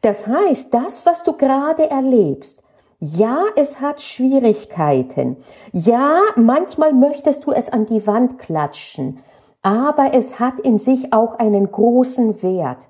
Das 0.00 0.26
heißt, 0.26 0.72
das, 0.72 1.04
was 1.04 1.24
du 1.24 1.34
gerade 1.34 1.90
erlebst, 1.90 2.62
ja, 3.00 3.44
es 3.56 3.80
hat 3.80 4.00
Schwierigkeiten. 4.00 5.38
Ja, 5.72 6.20
manchmal 6.36 6.92
möchtest 6.92 7.46
du 7.46 7.52
es 7.52 7.70
an 7.70 7.86
die 7.86 8.06
Wand 8.06 8.38
klatschen. 8.38 9.20
Aber 9.62 10.14
es 10.14 10.38
hat 10.38 10.58
in 10.60 10.78
sich 10.78 11.12
auch 11.12 11.38
einen 11.38 11.70
großen 11.70 12.42
Wert. 12.42 12.88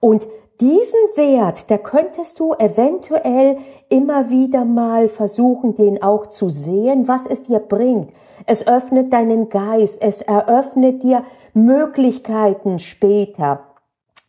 Und 0.00 0.26
diesen 0.60 1.00
Wert, 1.16 1.70
da 1.70 1.78
könntest 1.78 2.38
du 2.38 2.52
eventuell 2.54 3.56
immer 3.88 4.30
wieder 4.30 4.64
mal 4.64 5.08
versuchen, 5.08 5.74
den 5.74 6.02
auch 6.02 6.26
zu 6.26 6.50
sehen, 6.50 7.08
was 7.08 7.26
es 7.26 7.44
dir 7.44 7.58
bringt. 7.58 8.12
Es 8.46 8.66
öffnet 8.66 9.12
deinen 9.12 9.48
Geist, 9.48 10.02
es 10.02 10.20
eröffnet 10.20 11.02
dir 11.02 11.24
Möglichkeiten 11.54 12.78
später. 12.78 13.66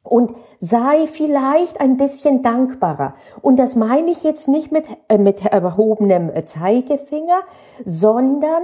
Und 0.03 0.33
sei 0.57 1.05
vielleicht 1.05 1.79
ein 1.79 1.97
bisschen 1.97 2.41
dankbarer. 2.41 3.13
Und 3.41 3.57
das 3.57 3.75
meine 3.75 4.09
ich 4.09 4.23
jetzt 4.23 4.47
nicht 4.47 4.71
mit, 4.71 4.85
äh, 5.09 5.19
mit 5.19 5.45
erhobenem 5.45 6.31
Zeigefinger, 6.43 7.41
sondern 7.85 8.63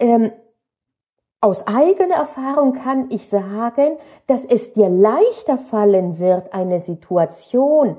ähm, 0.00 0.32
aus 1.42 1.66
eigener 1.66 2.14
Erfahrung 2.14 2.72
kann 2.72 3.06
ich 3.10 3.28
sagen, 3.28 3.96
dass 4.28 4.44
es 4.44 4.74
dir 4.74 4.88
leichter 4.88 5.58
fallen 5.58 6.20
wird, 6.20 6.54
eine 6.54 6.78
Situation 6.78 7.96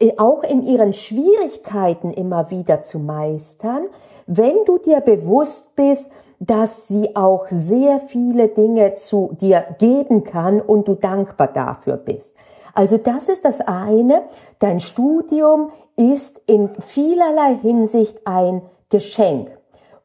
äh, 0.00 0.18
auch 0.18 0.42
in 0.42 0.62
ihren 0.62 0.92
Schwierigkeiten 0.92 2.10
immer 2.10 2.50
wieder 2.50 2.82
zu 2.82 2.98
meistern, 2.98 3.84
wenn 4.26 4.64
du 4.66 4.78
dir 4.78 5.00
bewusst 5.00 5.76
bist, 5.76 6.10
dass 6.40 6.88
sie 6.88 7.14
auch 7.14 7.46
sehr 7.48 8.00
viele 8.00 8.48
Dinge 8.48 8.96
zu 8.96 9.30
dir 9.40 9.64
geben 9.78 10.24
kann 10.24 10.60
und 10.60 10.88
du 10.88 10.94
dankbar 10.94 11.52
dafür 11.52 11.96
bist. 11.96 12.34
Also 12.74 12.98
das 12.98 13.28
ist 13.28 13.44
das 13.44 13.60
eine. 13.60 14.24
Dein 14.58 14.80
Studium 14.80 15.70
ist 15.94 16.42
in 16.46 16.70
vielerlei 16.80 17.54
Hinsicht 17.62 18.26
ein 18.26 18.62
Geschenk. 18.90 19.56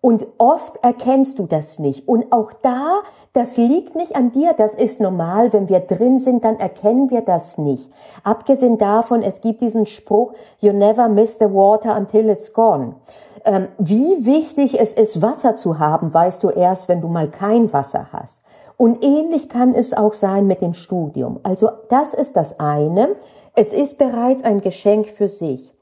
Und 0.01 0.27
oft 0.38 0.81
erkennst 0.81 1.39
du 1.39 1.45
das 1.45 1.77
nicht. 1.77 2.07
Und 2.07 2.31
auch 2.31 2.53
da, 2.53 3.01
das 3.33 3.57
liegt 3.57 3.95
nicht 3.95 4.15
an 4.15 4.31
dir, 4.31 4.53
das 4.53 4.73
ist 4.73 5.01
normal. 5.01 5.51
Wenn 5.51 5.67
wir 5.67 5.81
drin 5.81 6.19
sind, 6.19 6.45
dann 6.45 6.57
erkennen 6.57 7.09
wir 7.09 7.21
das 7.21 7.57
nicht. 7.57 7.91
Abgesehen 8.23 8.77
davon, 8.77 9.21
es 9.21 9.41
gibt 9.41 9.59
diesen 9.59 9.85
Spruch, 9.85 10.33
you 10.59 10.71
never 10.71 11.09
miss 11.09 11.38
the 11.38 11.53
water 11.53 11.97
until 11.97 12.29
it's 12.29 12.53
gone. 12.53 12.95
Ähm, 13.43 13.67
wie 13.77 14.25
wichtig 14.25 14.79
es 14.79 14.93
ist, 14.93 15.21
Wasser 15.21 15.57
zu 15.57 15.79
haben, 15.79 16.13
weißt 16.13 16.43
du 16.43 16.49
erst, 16.49 16.88
wenn 16.88 17.01
du 17.01 17.09
mal 17.09 17.29
kein 17.29 17.71
Wasser 17.73 18.07
hast. 18.13 18.41
Und 18.77 19.03
ähnlich 19.03 19.49
kann 19.49 19.75
es 19.75 19.93
auch 19.93 20.13
sein 20.13 20.47
mit 20.47 20.62
dem 20.62 20.73
Studium. 20.73 21.41
Also 21.43 21.69
das 21.89 22.13
ist 22.13 22.38
das 22.38 22.62
eine. 22.62 23.17
Es 23.53 23.73
ist 23.73 23.97
bereits 23.97 24.43
ein 24.43 24.62
Geschenk 24.62 25.07
für 25.07 25.27
sich. 25.27 25.73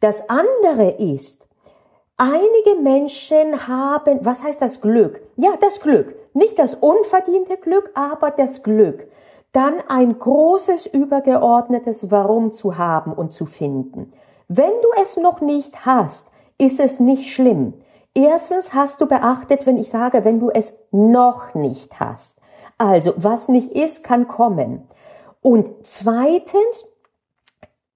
Das 0.00 0.30
andere 0.30 0.92
ist, 0.92 1.39
Einige 2.22 2.78
Menschen 2.82 3.66
haben, 3.66 4.18
was 4.20 4.42
heißt 4.42 4.60
das 4.60 4.82
Glück? 4.82 5.22
Ja, 5.36 5.56
das 5.58 5.80
Glück. 5.80 6.14
Nicht 6.34 6.58
das 6.58 6.74
unverdiente 6.74 7.56
Glück, 7.56 7.90
aber 7.94 8.30
das 8.30 8.62
Glück. 8.62 9.10
Dann 9.52 9.80
ein 9.88 10.18
großes 10.18 10.84
übergeordnetes 10.84 12.10
Warum 12.10 12.52
zu 12.52 12.76
haben 12.76 13.14
und 13.14 13.32
zu 13.32 13.46
finden. 13.46 14.12
Wenn 14.48 14.68
du 14.82 15.02
es 15.02 15.16
noch 15.16 15.40
nicht 15.40 15.86
hast, 15.86 16.28
ist 16.58 16.78
es 16.78 17.00
nicht 17.00 17.32
schlimm. 17.32 17.72
Erstens 18.12 18.74
hast 18.74 19.00
du 19.00 19.06
beachtet, 19.06 19.64
wenn 19.64 19.78
ich 19.78 19.88
sage, 19.88 20.22
wenn 20.22 20.40
du 20.40 20.50
es 20.50 20.76
noch 20.90 21.54
nicht 21.54 22.00
hast. 22.00 22.38
Also, 22.76 23.14
was 23.16 23.48
nicht 23.48 23.72
ist, 23.72 24.04
kann 24.04 24.28
kommen. 24.28 24.86
Und 25.40 25.70
zweitens 25.86 26.86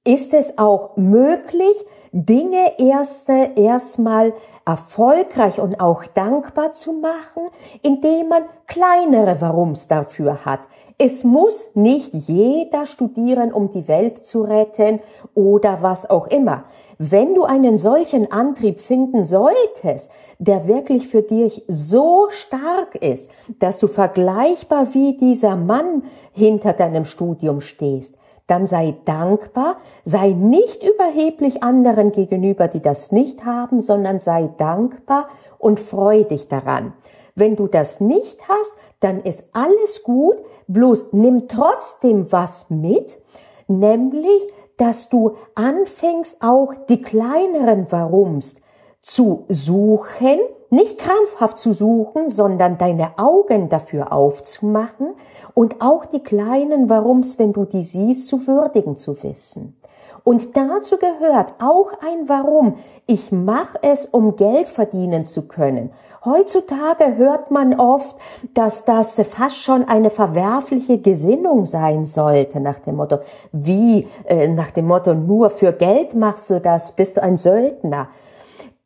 ist 0.05 0.35
es 0.35 0.59
auch 0.59 0.97
möglich, 0.97 1.75
Dinge 2.12 2.79
erst 2.79 3.29
erstmal 3.29 4.35
erfolgreich 4.64 5.59
und 5.59 5.81
auch 5.81 6.05
dankbar 6.07 6.73
zu 6.73 6.93
machen, 6.93 7.49
indem 7.83 8.29
man 8.29 8.45
kleinere 8.69 9.40
Warums 9.40 9.88
dafür 9.88 10.45
hat. 10.45 10.61
Es 10.97 11.25
muss 11.25 11.75
nicht 11.75 12.14
jeder 12.14 12.87
studieren, 12.87 13.53
um 13.53 13.73
die 13.73 13.88
Welt 13.88 14.25
zu 14.25 14.43
retten 14.43 15.01
oder 15.35 15.83
was 15.83 16.09
auch 16.09 16.29
immer. 16.29 16.64
Wenn 16.99 17.35
du 17.35 17.43
einen 17.43 17.79
solchen 17.79 18.31
Antrieb 18.31 18.81
finden 18.81 19.25
solltest, 19.25 20.12
der 20.38 20.69
wirklich 20.69 21.09
für 21.09 21.23
dich 21.23 21.64
so 21.67 22.29
stark 22.31 22.95
ist, 22.95 23.29
dass 23.59 23.79
du 23.79 23.88
vergleichbar 23.88 24.95
wie 24.95 25.17
dieser 25.17 25.57
Mann 25.57 26.05
hinter 26.33 26.75
deinem 26.75 27.05
Studium 27.05 27.61
stehst, 27.61 28.17
dann 28.46 28.66
sei 28.66 28.94
dankbar, 29.04 29.76
sei 30.04 30.30
nicht 30.30 30.83
überheblich 30.83 31.62
anderen 31.62 32.12
gegenüber, 32.12 32.68
die 32.68 32.83
das 32.83 33.11
nicht 33.11 33.44
haben, 33.44 33.80
sondern 33.80 34.20
sei 34.20 34.50
dankbar 34.59 35.28
und 35.59 35.80
freu 35.80 36.24
dich 36.24 36.48
daran. 36.48 36.92
Wenn 37.35 37.57
du 37.57 37.66
das 37.66 38.00
nicht 38.00 38.48
hast, 38.48 38.76
dann 39.00 39.20
ist 39.20 39.48
alles 39.52 40.02
gut, 40.02 40.37
bloß 40.68 41.12
nimm 41.12 41.48
trotzdem 41.48 42.30
was 42.30 42.70
mit, 42.70 43.18
nämlich, 43.66 44.42
dass 44.76 45.09
du 45.09 45.37
anfängst 45.54 46.42
auch 46.42 46.74
die 46.88 47.00
kleineren 47.00 47.90
Warums 47.90 48.57
zu 49.00 49.44
suchen, 49.48 50.38
nicht 50.74 50.98
krampfhaft 50.98 51.58
zu 51.58 51.72
suchen, 51.72 52.28
sondern 52.28 52.78
deine 52.78 53.18
Augen 53.18 53.68
dafür 53.68 54.12
aufzumachen 54.12 55.14
und 55.54 55.80
auch 55.80 56.04
die 56.06 56.22
kleinen 56.22 56.90
Warums, 56.90 57.38
wenn 57.38 57.52
du 57.52 57.64
die 57.64 57.84
siehst, 57.84 58.28
zu 58.28 58.46
würdigen 58.46 58.96
zu 58.96 59.22
wissen. 59.22 59.76
Und 60.24 60.56
dazu 60.56 60.96
gehört 60.96 61.52
auch 61.60 61.92
ein 62.00 62.28
Warum. 62.28 62.76
Ich 63.06 63.30
mache 63.30 63.78
es, 63.82 64.06
um 64.06 64.37
Geld 64.37 64.68
verdienen 64.68 65.26
zu 65.26 65.46
können. 65.46 65.90
Heutzutage 66.24 67.16
hört 67.16 67.50
man 67.50 67.78
oft, 67.78 68.16
dass 68.54 68.87
das 68.87 69.20
fast 69.28 69.62
schon 69.62 69.87
eine 69.87 70.08
verwerfliche 70.08 70.96
Gesinnung 70.96 71.66
sein 71.66 72.06
sollte, 72.06 72.60
nach 72.60 72.78
dem 72.78 72.96
Motto, 72.96 73.18
wie, 73.52 74.08
äh, 74.24 74.48
nach 74.48 74.70
dem 74.70 74.87
Motto, 74.87 75.12
nur 75.12 75.50
für 75.50 75.72
Geld 75.72 76.14
machst 76.14 76.48
du 76.48 76.60
das, 76.60 76.92
bist 76.92 77.18
du 77.18 77.22
ein 77.22 77.37
Söldner. 77.37 78.08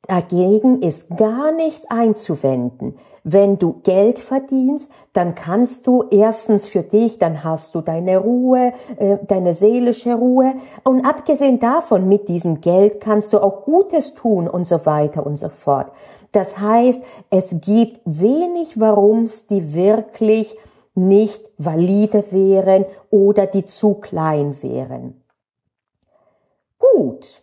Dagegen 0.09 0.81
ist 0.81 1.19
gar 1.19 1.53
nichts 1.53 1.85
einzuwenden. 1.91 2.97
Wenn 3.25 3.59
du 3.59 3.81
Geld 3.83 4.19
verdienst, 4.19 4.91
dann 5.13 5.35
kannst 5.35 5.87
du 5.87 6.05
erstens 6.11 6.67
für 6.67 6.83
dich, 6.83 7.19
dann 7.19 7.45
hast 7.45 7.75
du 7.75 7.83
deine 7.83 8.17
Ruhe, 8.17 8.73
äh, 8.97 9.19
deine 9.27 9.53
seelische 9.53 10.15
Ruhe. 10.15 10.55
Und 10.83 11.05
abgesehen 11.05 11.61
davon, 11.61 12.09
mit 12.09 12.27
diesem 12.29 12.63
Geld 12.63 13.03
kannst 13.03 13.35
du 13.35 13.39
auch 13.39 13.67
Gutes 13.67 14.15
tun 14.15 14.49
und 14.49 14.67
so 14.67 14.87
weiter 14.87 15.27
und 15.27 15.37
so 15.37 15.51
fort. 15.51 15.93
Das 16.33 16.59
heißt, 16.59 17.03
es 17.29 17.61
gibt 17.61 18.01
wenig 18.07 18.81
Warums, 18.81 19.47
die 19.47 19.75
wirklich 19.75 20.57
nicht 20.95 21.45
valide 21.59 22.25
wären 22.31 22.87
oder 23.11 23.45
die 23.45 23.67
zu 23.67 23.97
klein 23.97 24.57
wären. 24.63 25.23
Gut. 26.79 27.43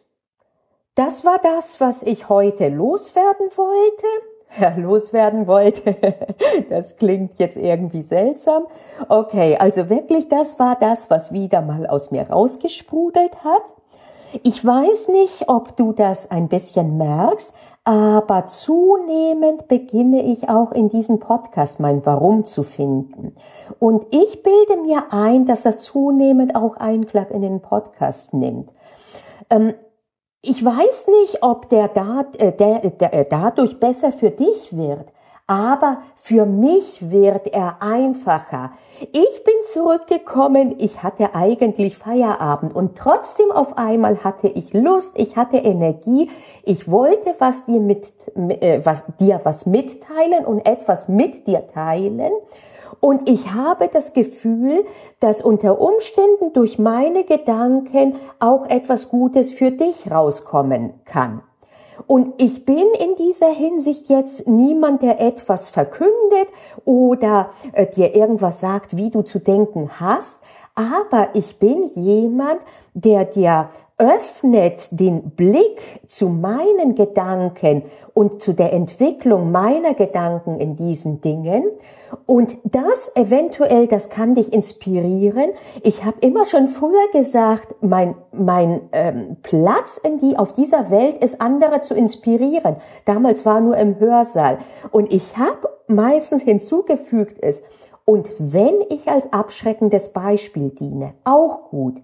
Das 0.96 1.26
war 1.26 1.40
das, 1.44 1.82
was 1.82 2.04
ich 2.04 2.30
heute 2.30 2.70
loswerden 2.70 3.48
wollte. 3.56 4.06
Ja, 4.58 4.74
loswerden 4.78 5.48
wollte. 5.48 5.96
Das 6.70 6.96
klingt 6.96 7.40
jetzt 7.40 7.58
irgendwie 7.58 8.02
seltsam. 8.02 8.68
Okay, 9.10 9.58
also 9.60 9.90
wirklich, 9.90 10.30
das 10.30 10.60
war 10.60 10.78
das, 10.80 11.10
was 11.10 11.34
wieder 11.34 11.62
mal 11.62 11.86
aus 11.88 12.10
mir 12.12 12.30
rausgesprudelt 12.30 13.44
hat. 13.44 13.64
Ich 14.44 14.64
weiß 14.64 15.10
nicht, 15.10 15.50
ob 15.50 15.76
du 15.76 15.92
das 15.92 16.32
ein 16.32 16.48
bisschen 16.48 16.98
merkst, 16.98 17.54
aber 17.84 18.48
zunehmend 18.48 19.68
beginne 19.68 20.24
ich 20.24 20.48
auch 20.48 20.72
in 20.72 20.88
diesem 20.88 21.20
Podcast 21.20 21.82
mein 21.82 22.06
Warum 22.06 22.46
zu 22.46 22.64
finden. 22.64 23.36
Und 23.80 24.06
ich 24.12 24.42
bilde 24.42 24.82
mir 24.82 25.12
ein, 25.12 25.46
dass 25.46 25.64
das 25.64 25.80
zunehmend 25.80 26.56
auch 26.56 26.78
Einklang 26.78 27.28
in 27.32 27.42
den 27.42 27.60
Podcast 27.62 28.34
nimmt. 28.34 28.72
Ähm, 29.50 29.74
ich 30.48 30.64
weiß 30.64 31.08
nicht, 31.22 31.44
ob 31.44 31.70
der, 31.70 31.88
dat, 31.88 32.40
äh, 32.40 32.52
der, 32.52 32.80
der 32.80 33.14
äh, 33.14 33.26
dadurch 33.30 33.80
besser 33.80 34.12
für 34.12 34.30
dich 34.30 34.76
wird, 34.76 35.08
aber 35.48 35.98
für 36.16 36.46
mich 36.46 37.12
wird 37.12 37.54
er 37.54 37.78
einfacher. 37.82 38.72
Ich 39.00 39.44
bin 39.44 39.54
zurückgekommen, 39.64 40.76
ich 40.80 41.04
hatte 41.04 41.36
eigentlich 41.36 41.98
Feierabend 41.98 42.76
und 42.76 42.98
trotzdem 42.98 43.52
auf 43.52 43.78
einmal 43.78 44.24
hatte 44.24 44.48
ich 44.48 44.74
Lust, 44.74 45.14
ich 45.18 45.36
hatte 45.36 45.58
Energie, 45.58 46.30
ich 46.64 46.90
wollte 46.90 47.36
was 47.40 47.66
dir 47.66 47.80
mit, 47.80 48.12
äh, 48.36 48.82
was, 48.84 49.04
dir 49.20 49.42
was 49.44 49.66
mitteilen 49.66 50.46
und 50.46 50.68
etwas 50.68 51.08
mit 51.08 51.48
dir 51.48 51.68
teilen. 51.68 52.32
Und 53.00 53.30
ich 53.30 53.54
habe 53.54 53.90
das 53.92 54.14
Gefühl, 54.14 54.86
dass 55.20 55.42
unter 55.42 55.80
Umständen 55.80 56.54
durch 56.54 56.80
meine 56.80 57.24
Gedanken 57.24 58.16
auch 58.40 58.68
etwas 58.68 59.10
Gutes 59.10 59.52
für 59.52 59.72
dich 59.72 60.12
rauskommen 60.12 60.94
kann. 61.06 61.42
Und 62.08 62.42
ich 62.42 62.66
bin 62.66 62.86
in 63.00 63.16
dieser 63.16 63.50
Hinsicht 63.50 64.10
jetzt 64.10 64.48
niemand, 64.48 65.02
der 65.02 65.22
etwas 65.22 65.70
verkündet 65.70 66.50
oder 66.84 67.52
äh, 67.72 67.88
dir 67.88 68.16
irgendwas 68.16 68.60
sagt, 68.60 68.98
wie 68.98 69.10
du 69.10 69.22
zu 69.22 69.40
denken 69.40 70.00
hast, 70.00 70.40
aber 70.76 71.30
ich 71.34 71.58
bin 71.58 71.84
jemand, 71.88 72.60
der 72.94 73.26
dir 73.26 73.70
öffnet 73.98 74.88
den 74.92 75.32
Blick 75.32 76.02
zu 76.06 76.28
meinen 76.28 76.96
Gedanken 76.96 77.84
und 78.14 78.42
zu 78.42 78.54
der 78.54 78.74
Entwicklung 78.74 79.52
meiner 79.52 79.94
Gedanken 79.94 80.60
in 80.60 80.76
diesen 80.76 81.22
Dingen. 81.22 81.64
Und 82.26 82.58
das 82.64 83.16
eventuell, 83.16 83.88
das 83.88 84.10
kann 84.10 84.36
dich 84.36 84.54
inspirieren. 84.54 85.52
Ich 85.84 86.04
habe 86.04 86.18
immer 86.22 86.46
schon 86.46 86.68
früher 86.68 87.10
gesagt, 87.14 87.76
mein, 87.82 88.16
mein 88.32 88.82
ähm, 88.92 89.38
Platz 89.44 89.98
in 89.98 90.18
die, 90.18 90.38
auf 90.38 90.54
dieser 90.54 90.90
Welt 90.92 91.24
ist, 91.24 91.42
andere 91.42 91.82
zu 91.82 91.94
inspirieren. 91.94 92.78
Damals 93.06 93.46
war 93.46 93.62
nur 93.62 93.78
im 93.78 94.00
Hörsaal. 94.00 94.60
Und 94.92 95.14
ich 95.14 95.38
habe 95.38 95.70
meistens 95.88 96.44
hinzugefügt 96.44 97.40
ist, 97.40 97.64
und 98.06 98.30
wenn 98.38 98.82
ich 98.90 99.08
als 99.10 99.34
abschreckendes 99.34 100.10
Beispiel 100.14 100.70
diene, 100.70 101.14
auch 101.24 101.70
gut. 101.70 101.96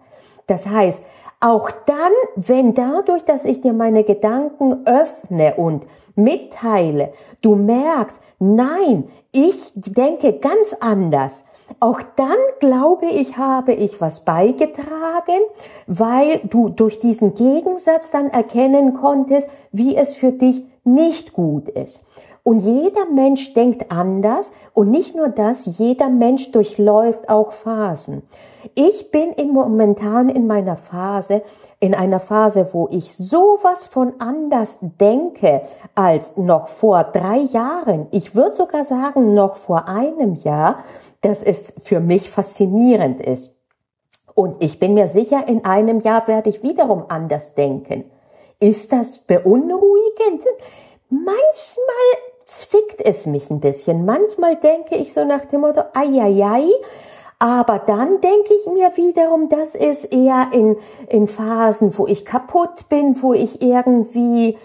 Das 0.48 0.68
heißt, 0.68 1.02
auch 1.40 1.72
dann, 1.86 2.12
wenn 2.36 2.74
dadurch, 2.74 3.24
dass 3.24 3.46
ich 3.46 3.62
dir 3.62 3.74
meine 3.74 4.04
Gedanken 4.04 4.86
öffne 4.86 5.56
und 5.56 5.88
mitteile, 6.16 7.14
du 7.42 7.56
merkst, 7.56 8.22
nein, 8.40 9.06
ich 9.32 9.72
denke 9.76 10.34
ganz 10.34 10.76
anders. 10.80 11.46
Auch 11.80 12.02
dann 12.16 12.38
glaube 12.60 13.06
ich, 13.06 13.38
habe 13.38 13.74
ich 13.74 14.02
was 14.02 14.26
beigetragen, 14.26 15.42
weil 15.88 16.42
du 16.44 16.70
durch 16.70 17.00
diesen 17.00 17.34
Gegensatz 17.34 18.12
dann 18.12 18.30
erkennen 18.30 18.96
konntest, 18.96 19.50
wie 19.72 19.96
es 19.96 20.14
für 20.14 20.32
dich 20.32 20.66
nicht 20.84 21.34
gut 21.34 21.70
ist. 21.70 22.06
Und 22.44 22.60
jeder 22.60 23.06
Mensch 23.06 23.54
denkt 23.54 23.92
anders 23.92 24.52
und 24.74 24.90
nicht 24.90 25.16
nur 25.16 25.30
das, 25.30 25.78
jeder 25.78 26.10
Mensch 26.10 26.52
durchläuft 26.52 27.30
auch 27.30 27.52
Phasen. 27.52 28.24
Ich 28.74 29.12
bin 29.12 29.32
im 29.34 29.50
momentan 29.50 30.30
in 30.30 30.48
meiner 30.48 30.76
Phase, 30.76 31.44
in 31.80 31.94
einer 31.94 32.20
Phase, 32.20 32.70
wo 32.72 32.88
ich 32.92 33.16
sowas 33.16 33.86
von 33.86 34.14
anders 34.20 34.80
denke 34.82 35.62
als 35.94 36.36
noch 36.38 36.68
vor 36.68 37.04
drei 37.04 37.40
Jahren. 37.40 38.08
Ich 38.12 38.36
würde 38.36 38.54
sogar 38.54 38.86
sagen, 38.86 39.34
noch 39.34 39.56
vor 39.56 39.88
einem 39.88 40.34
Jahr, 40.34 40.84
dass 41.22 41.44
es 41.44 41.76
für 41.84 42.00
mich 42.00 42.30
faszinierend 42.30 43.22
ist. 43.22 43.56
Und 44.34 44.64
ich 44.64 44.80
bin 44.80 44.94
mir 44.94 45.08
sicher, 45.08 45.48
in 45.48 45.66
einem 45.66 46.00
Jahr 46.00 46.28
werde 46.28 46.50
ich 46.50 46.64
wiederum 46.64 47.06
anders 47.10 47.54
denken. 47.54 48.06
Ist 48.60 48.92
das 48.94 49.20
beunruhigend? 49.20 50.44
Manchmal 51.10 52.31
zwickt 52.60 53.02
es 53.02 53.26
mich 53.26 53.50
ein 53.50 53.60
bisschen. 53.60 54.06
Manchmal 54.06 54.58
denke 54.58 54.96
ich 54.96 55.14
so 55.14 55.24
nach 55.24 55.46
dem 55.46 55.62
Motto, 55.62 55.82
ai, 55.94 56.22
ai, 56.22 56.44
ai. 56.44 56.68
Aber 57.40 57.80
dann 57.80 58.22
denke 58.22 58.54
ich 58.54 58.72
mir 58.72 58.96
wiederum, 58.96 59.50
das 59.50 59.74
ist 59.74 60.06
eher 60.14 60.50
in, 60.52 60.78
in 61.08 61.28
Phasen, 61.28 61.98
wo 61.98 62.06
ich 62.06 62.24
kaputt 62.24 62.88
bin, 62.88 63.20
wo 63.24 63.34
ich 63.34 63.64
irgendwie, 63.64 64.60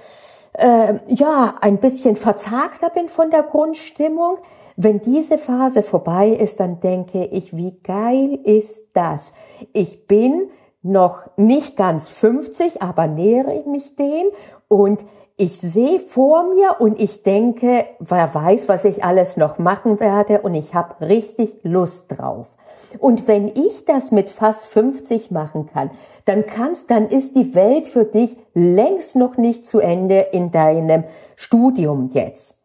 äh, 0.52 0.94
ja, 1.06 1.54
ein 1.60 1.78
bisschen 1.78 2.16
verzagter 2.16 2.90
bin 2.90 3.08
von 3.08 3.30
der 3.30 3.44
Grundstimmung. 3.44 4.38
Wenn 4.76 5.00
diese 5.00 5.38
Phase 5.38 5.82
vorbei 5.82 6.28
ist, 6.28 6.60
dann 6.60 6.80
denke 6.80 7.24
ich, 7.24 7.56
wie 7.56 7.80
geil 7.82 8.40
ist 8.44 8.88
das? 8.92 9.32
Ich 9.72 10.06
bin 10.06 10.50
noch 10.82 11.30
nicht 11.36 11.76
ganz 11.76 12.08
50, 12.08 12.82
aber 12.82 13.06
nähere 13.06 13.64
mich 13.66 13.96
den 13.96 14.26
und 14.68 15.04
ich 15.38 15.60
sehe 15.60 15.98
vor 15.98 16.44
mir 16.54 16.76
und 16.78 16.98
ich 16.98 17.22
denke, 17.22 17.84
wer 17.98 18.34
weiß, 18.34 18.68
was 18.70 18.86
ich 18.86 19.04
alles 19.04 19.36
noch 19.36 19.58
machen 19.58 20.00
werde 20.00 20.40
und 20.40 20.54
ich 20.54 20.74
habe 20.74 21.06
richtig 21.06 21.58
Lust 21.62 22.06
drauf. 22.16 22.56
Und 22.98 23.28
wenn 23.28 23.48
ich 23.48 23.84
das 23.84 24.12
mit 24.12 24.30
fast 24.30 24.66
50 24.68 25.30
machen 25.30 25.68
kann, 25.70 25.90
dann 26.24 26.46
kannst, 26.46 26.90
dann 26.90 27.08
ist 27.08 27.36
die 27.36 27.54
Welt 27.54 27.86
für 27.86 28.04
dich 28.04 28.34
längst 28.54 29.16
noch 29.16 29.36
nicht 29.36 29.66
zu 29.66 29.80
Ende 29.80 30.20
in 30.20 30.52
deinem 30.52 31.04
Studium 31.34 32.08
jetzt. 32.14 32.58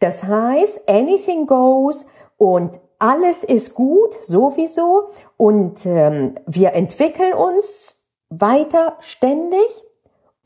Das 0.00 0.24
heißt, 0.24 0.88
anything 0.88 1.46
goes 1.46 2.06
und 2.38 2.80
alles 2.98 3.44
ist 3.44 3.74
gut 3.74 4.16
sowieso 4.22 5.10
und 5.36 5.86
ähm, 5.86 6.34
wir 6.46 6.72
entwickeln 6.72 7.34
uns 7.34 8.04
weiter 8.30 8.96
ständig 8.98 9.85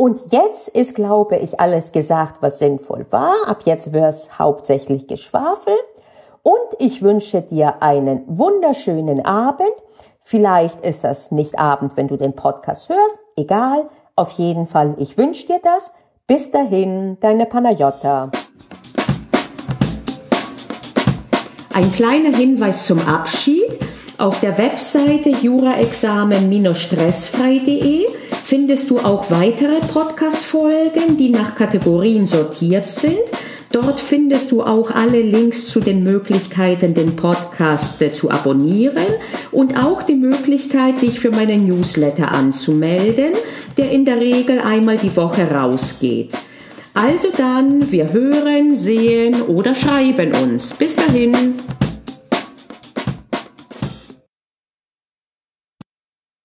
und 0.00 0.32
jetzt 0.32 0.68
ist, 0.68 0.94
glaube 0.94 1.36
ich, 1.36 1.60
alles 1.60 1.92
gesagt, 1.92 2.40
was 2.40 2.58
sinnvoll 2.58 3.04
war. 3.10 3.34
Ab 3.46 3.64
jetzt 3.66 3.92
wird 3.92 4.06
es 4.06 4.38
hauptsächlich 4.38 5.06
Geschwafel. 5.06 5.74
Und 6.42 6.56
ich 6.78 7.02
wünsche 7.02 7.42
dir 7.42 7.82
einen 7.82 8.22
wunderschönen 8.26 9.26
Abend. 9.26 9.74
Vielleicht 10.22 10.80
ist 10.80 11.04
das 11.04 11.32
nicht 11.32 11.58
Abend, 11.58 11.98
wenn 11.98 12.08
du 12.08 12.16
den 12.16 12.32
Podcast 12.32 12.88
hörst. 12.88 13.18
Egal. 13.36 13.90
Auf 14.16 14.30
jeden 14.30 14.66
Fall, 14.66 14.94
ich 14.96 15.18
wünsche 15.18 15.46
dir 15.46 15.60
das. 15.62 15.92
Bis 16.26 16.50
dahin, 16.50 17.18
deine 17.20 17.44
Panayota. 17.44 18.30
ein 21.74 21.92
kleiner 21.92 22.34
Hinweis 22.34 22.86
zum 22.86 23.06
Abschied. 23.06 23.78
Auf 24.16 24.40
der 24.40 24.56
Webseite 24.56 25.28
juraexamen-stressfrei.de 25.28 28.06
findest 28.50 28.90
du 28.90 28.98
auch 28.98 29.30
weitere 29.30 29.78
Podcast-Folgen, 29.78 31.16
die 31.16 31.28
nach 31.28 31.54
Kategorien 31.54 32.26
sortiert 32.26 32.88
sind. 32.88 33.20
Dort 33.70 34.00
findest 34.00 34.50
du 34.50 34.64
auch 34.64 34.90
alle 34.90 35.20
Links 35.20 35.68
zu 35.68 35.78
den 35.78 36.02
Möglichkeiten, 36.02 36.92
den 36.92 37.14
Podcast 37.14 38.02
äh, 38.02 38.12
zu 38.12 38.28
abonnieren 38.28 39.06
und 39.52 39.78
auch 39.78 40.02
die 40.02 40.16
Möglichkeit, 40.16 41.00
dich 41.00 41.20
für 41.20 41.30
meinen 41.30 41.68
Newsletter 41.68 42.32
anzumelden, 42.32 43.34
der 43.76 43.92
in 43.92 44.04
der 44.04 44.20
Regel 44.20 44.58
einmal 44.58 44.98
die 44.98 45.16
Woche 45.16 45.48
rausgeht. 45.48 46.32
Also 46.92 47.28
dann, 47.36 47.92
wir 47.92 48.12
hören, 48.12 48.74
sehen 48.74 49.42
oder 49.42 49.76
schreiben 49.76 50.32
uns. 50.42 50.74
Bis 50.74 50.96
dahin. 50.96 51.54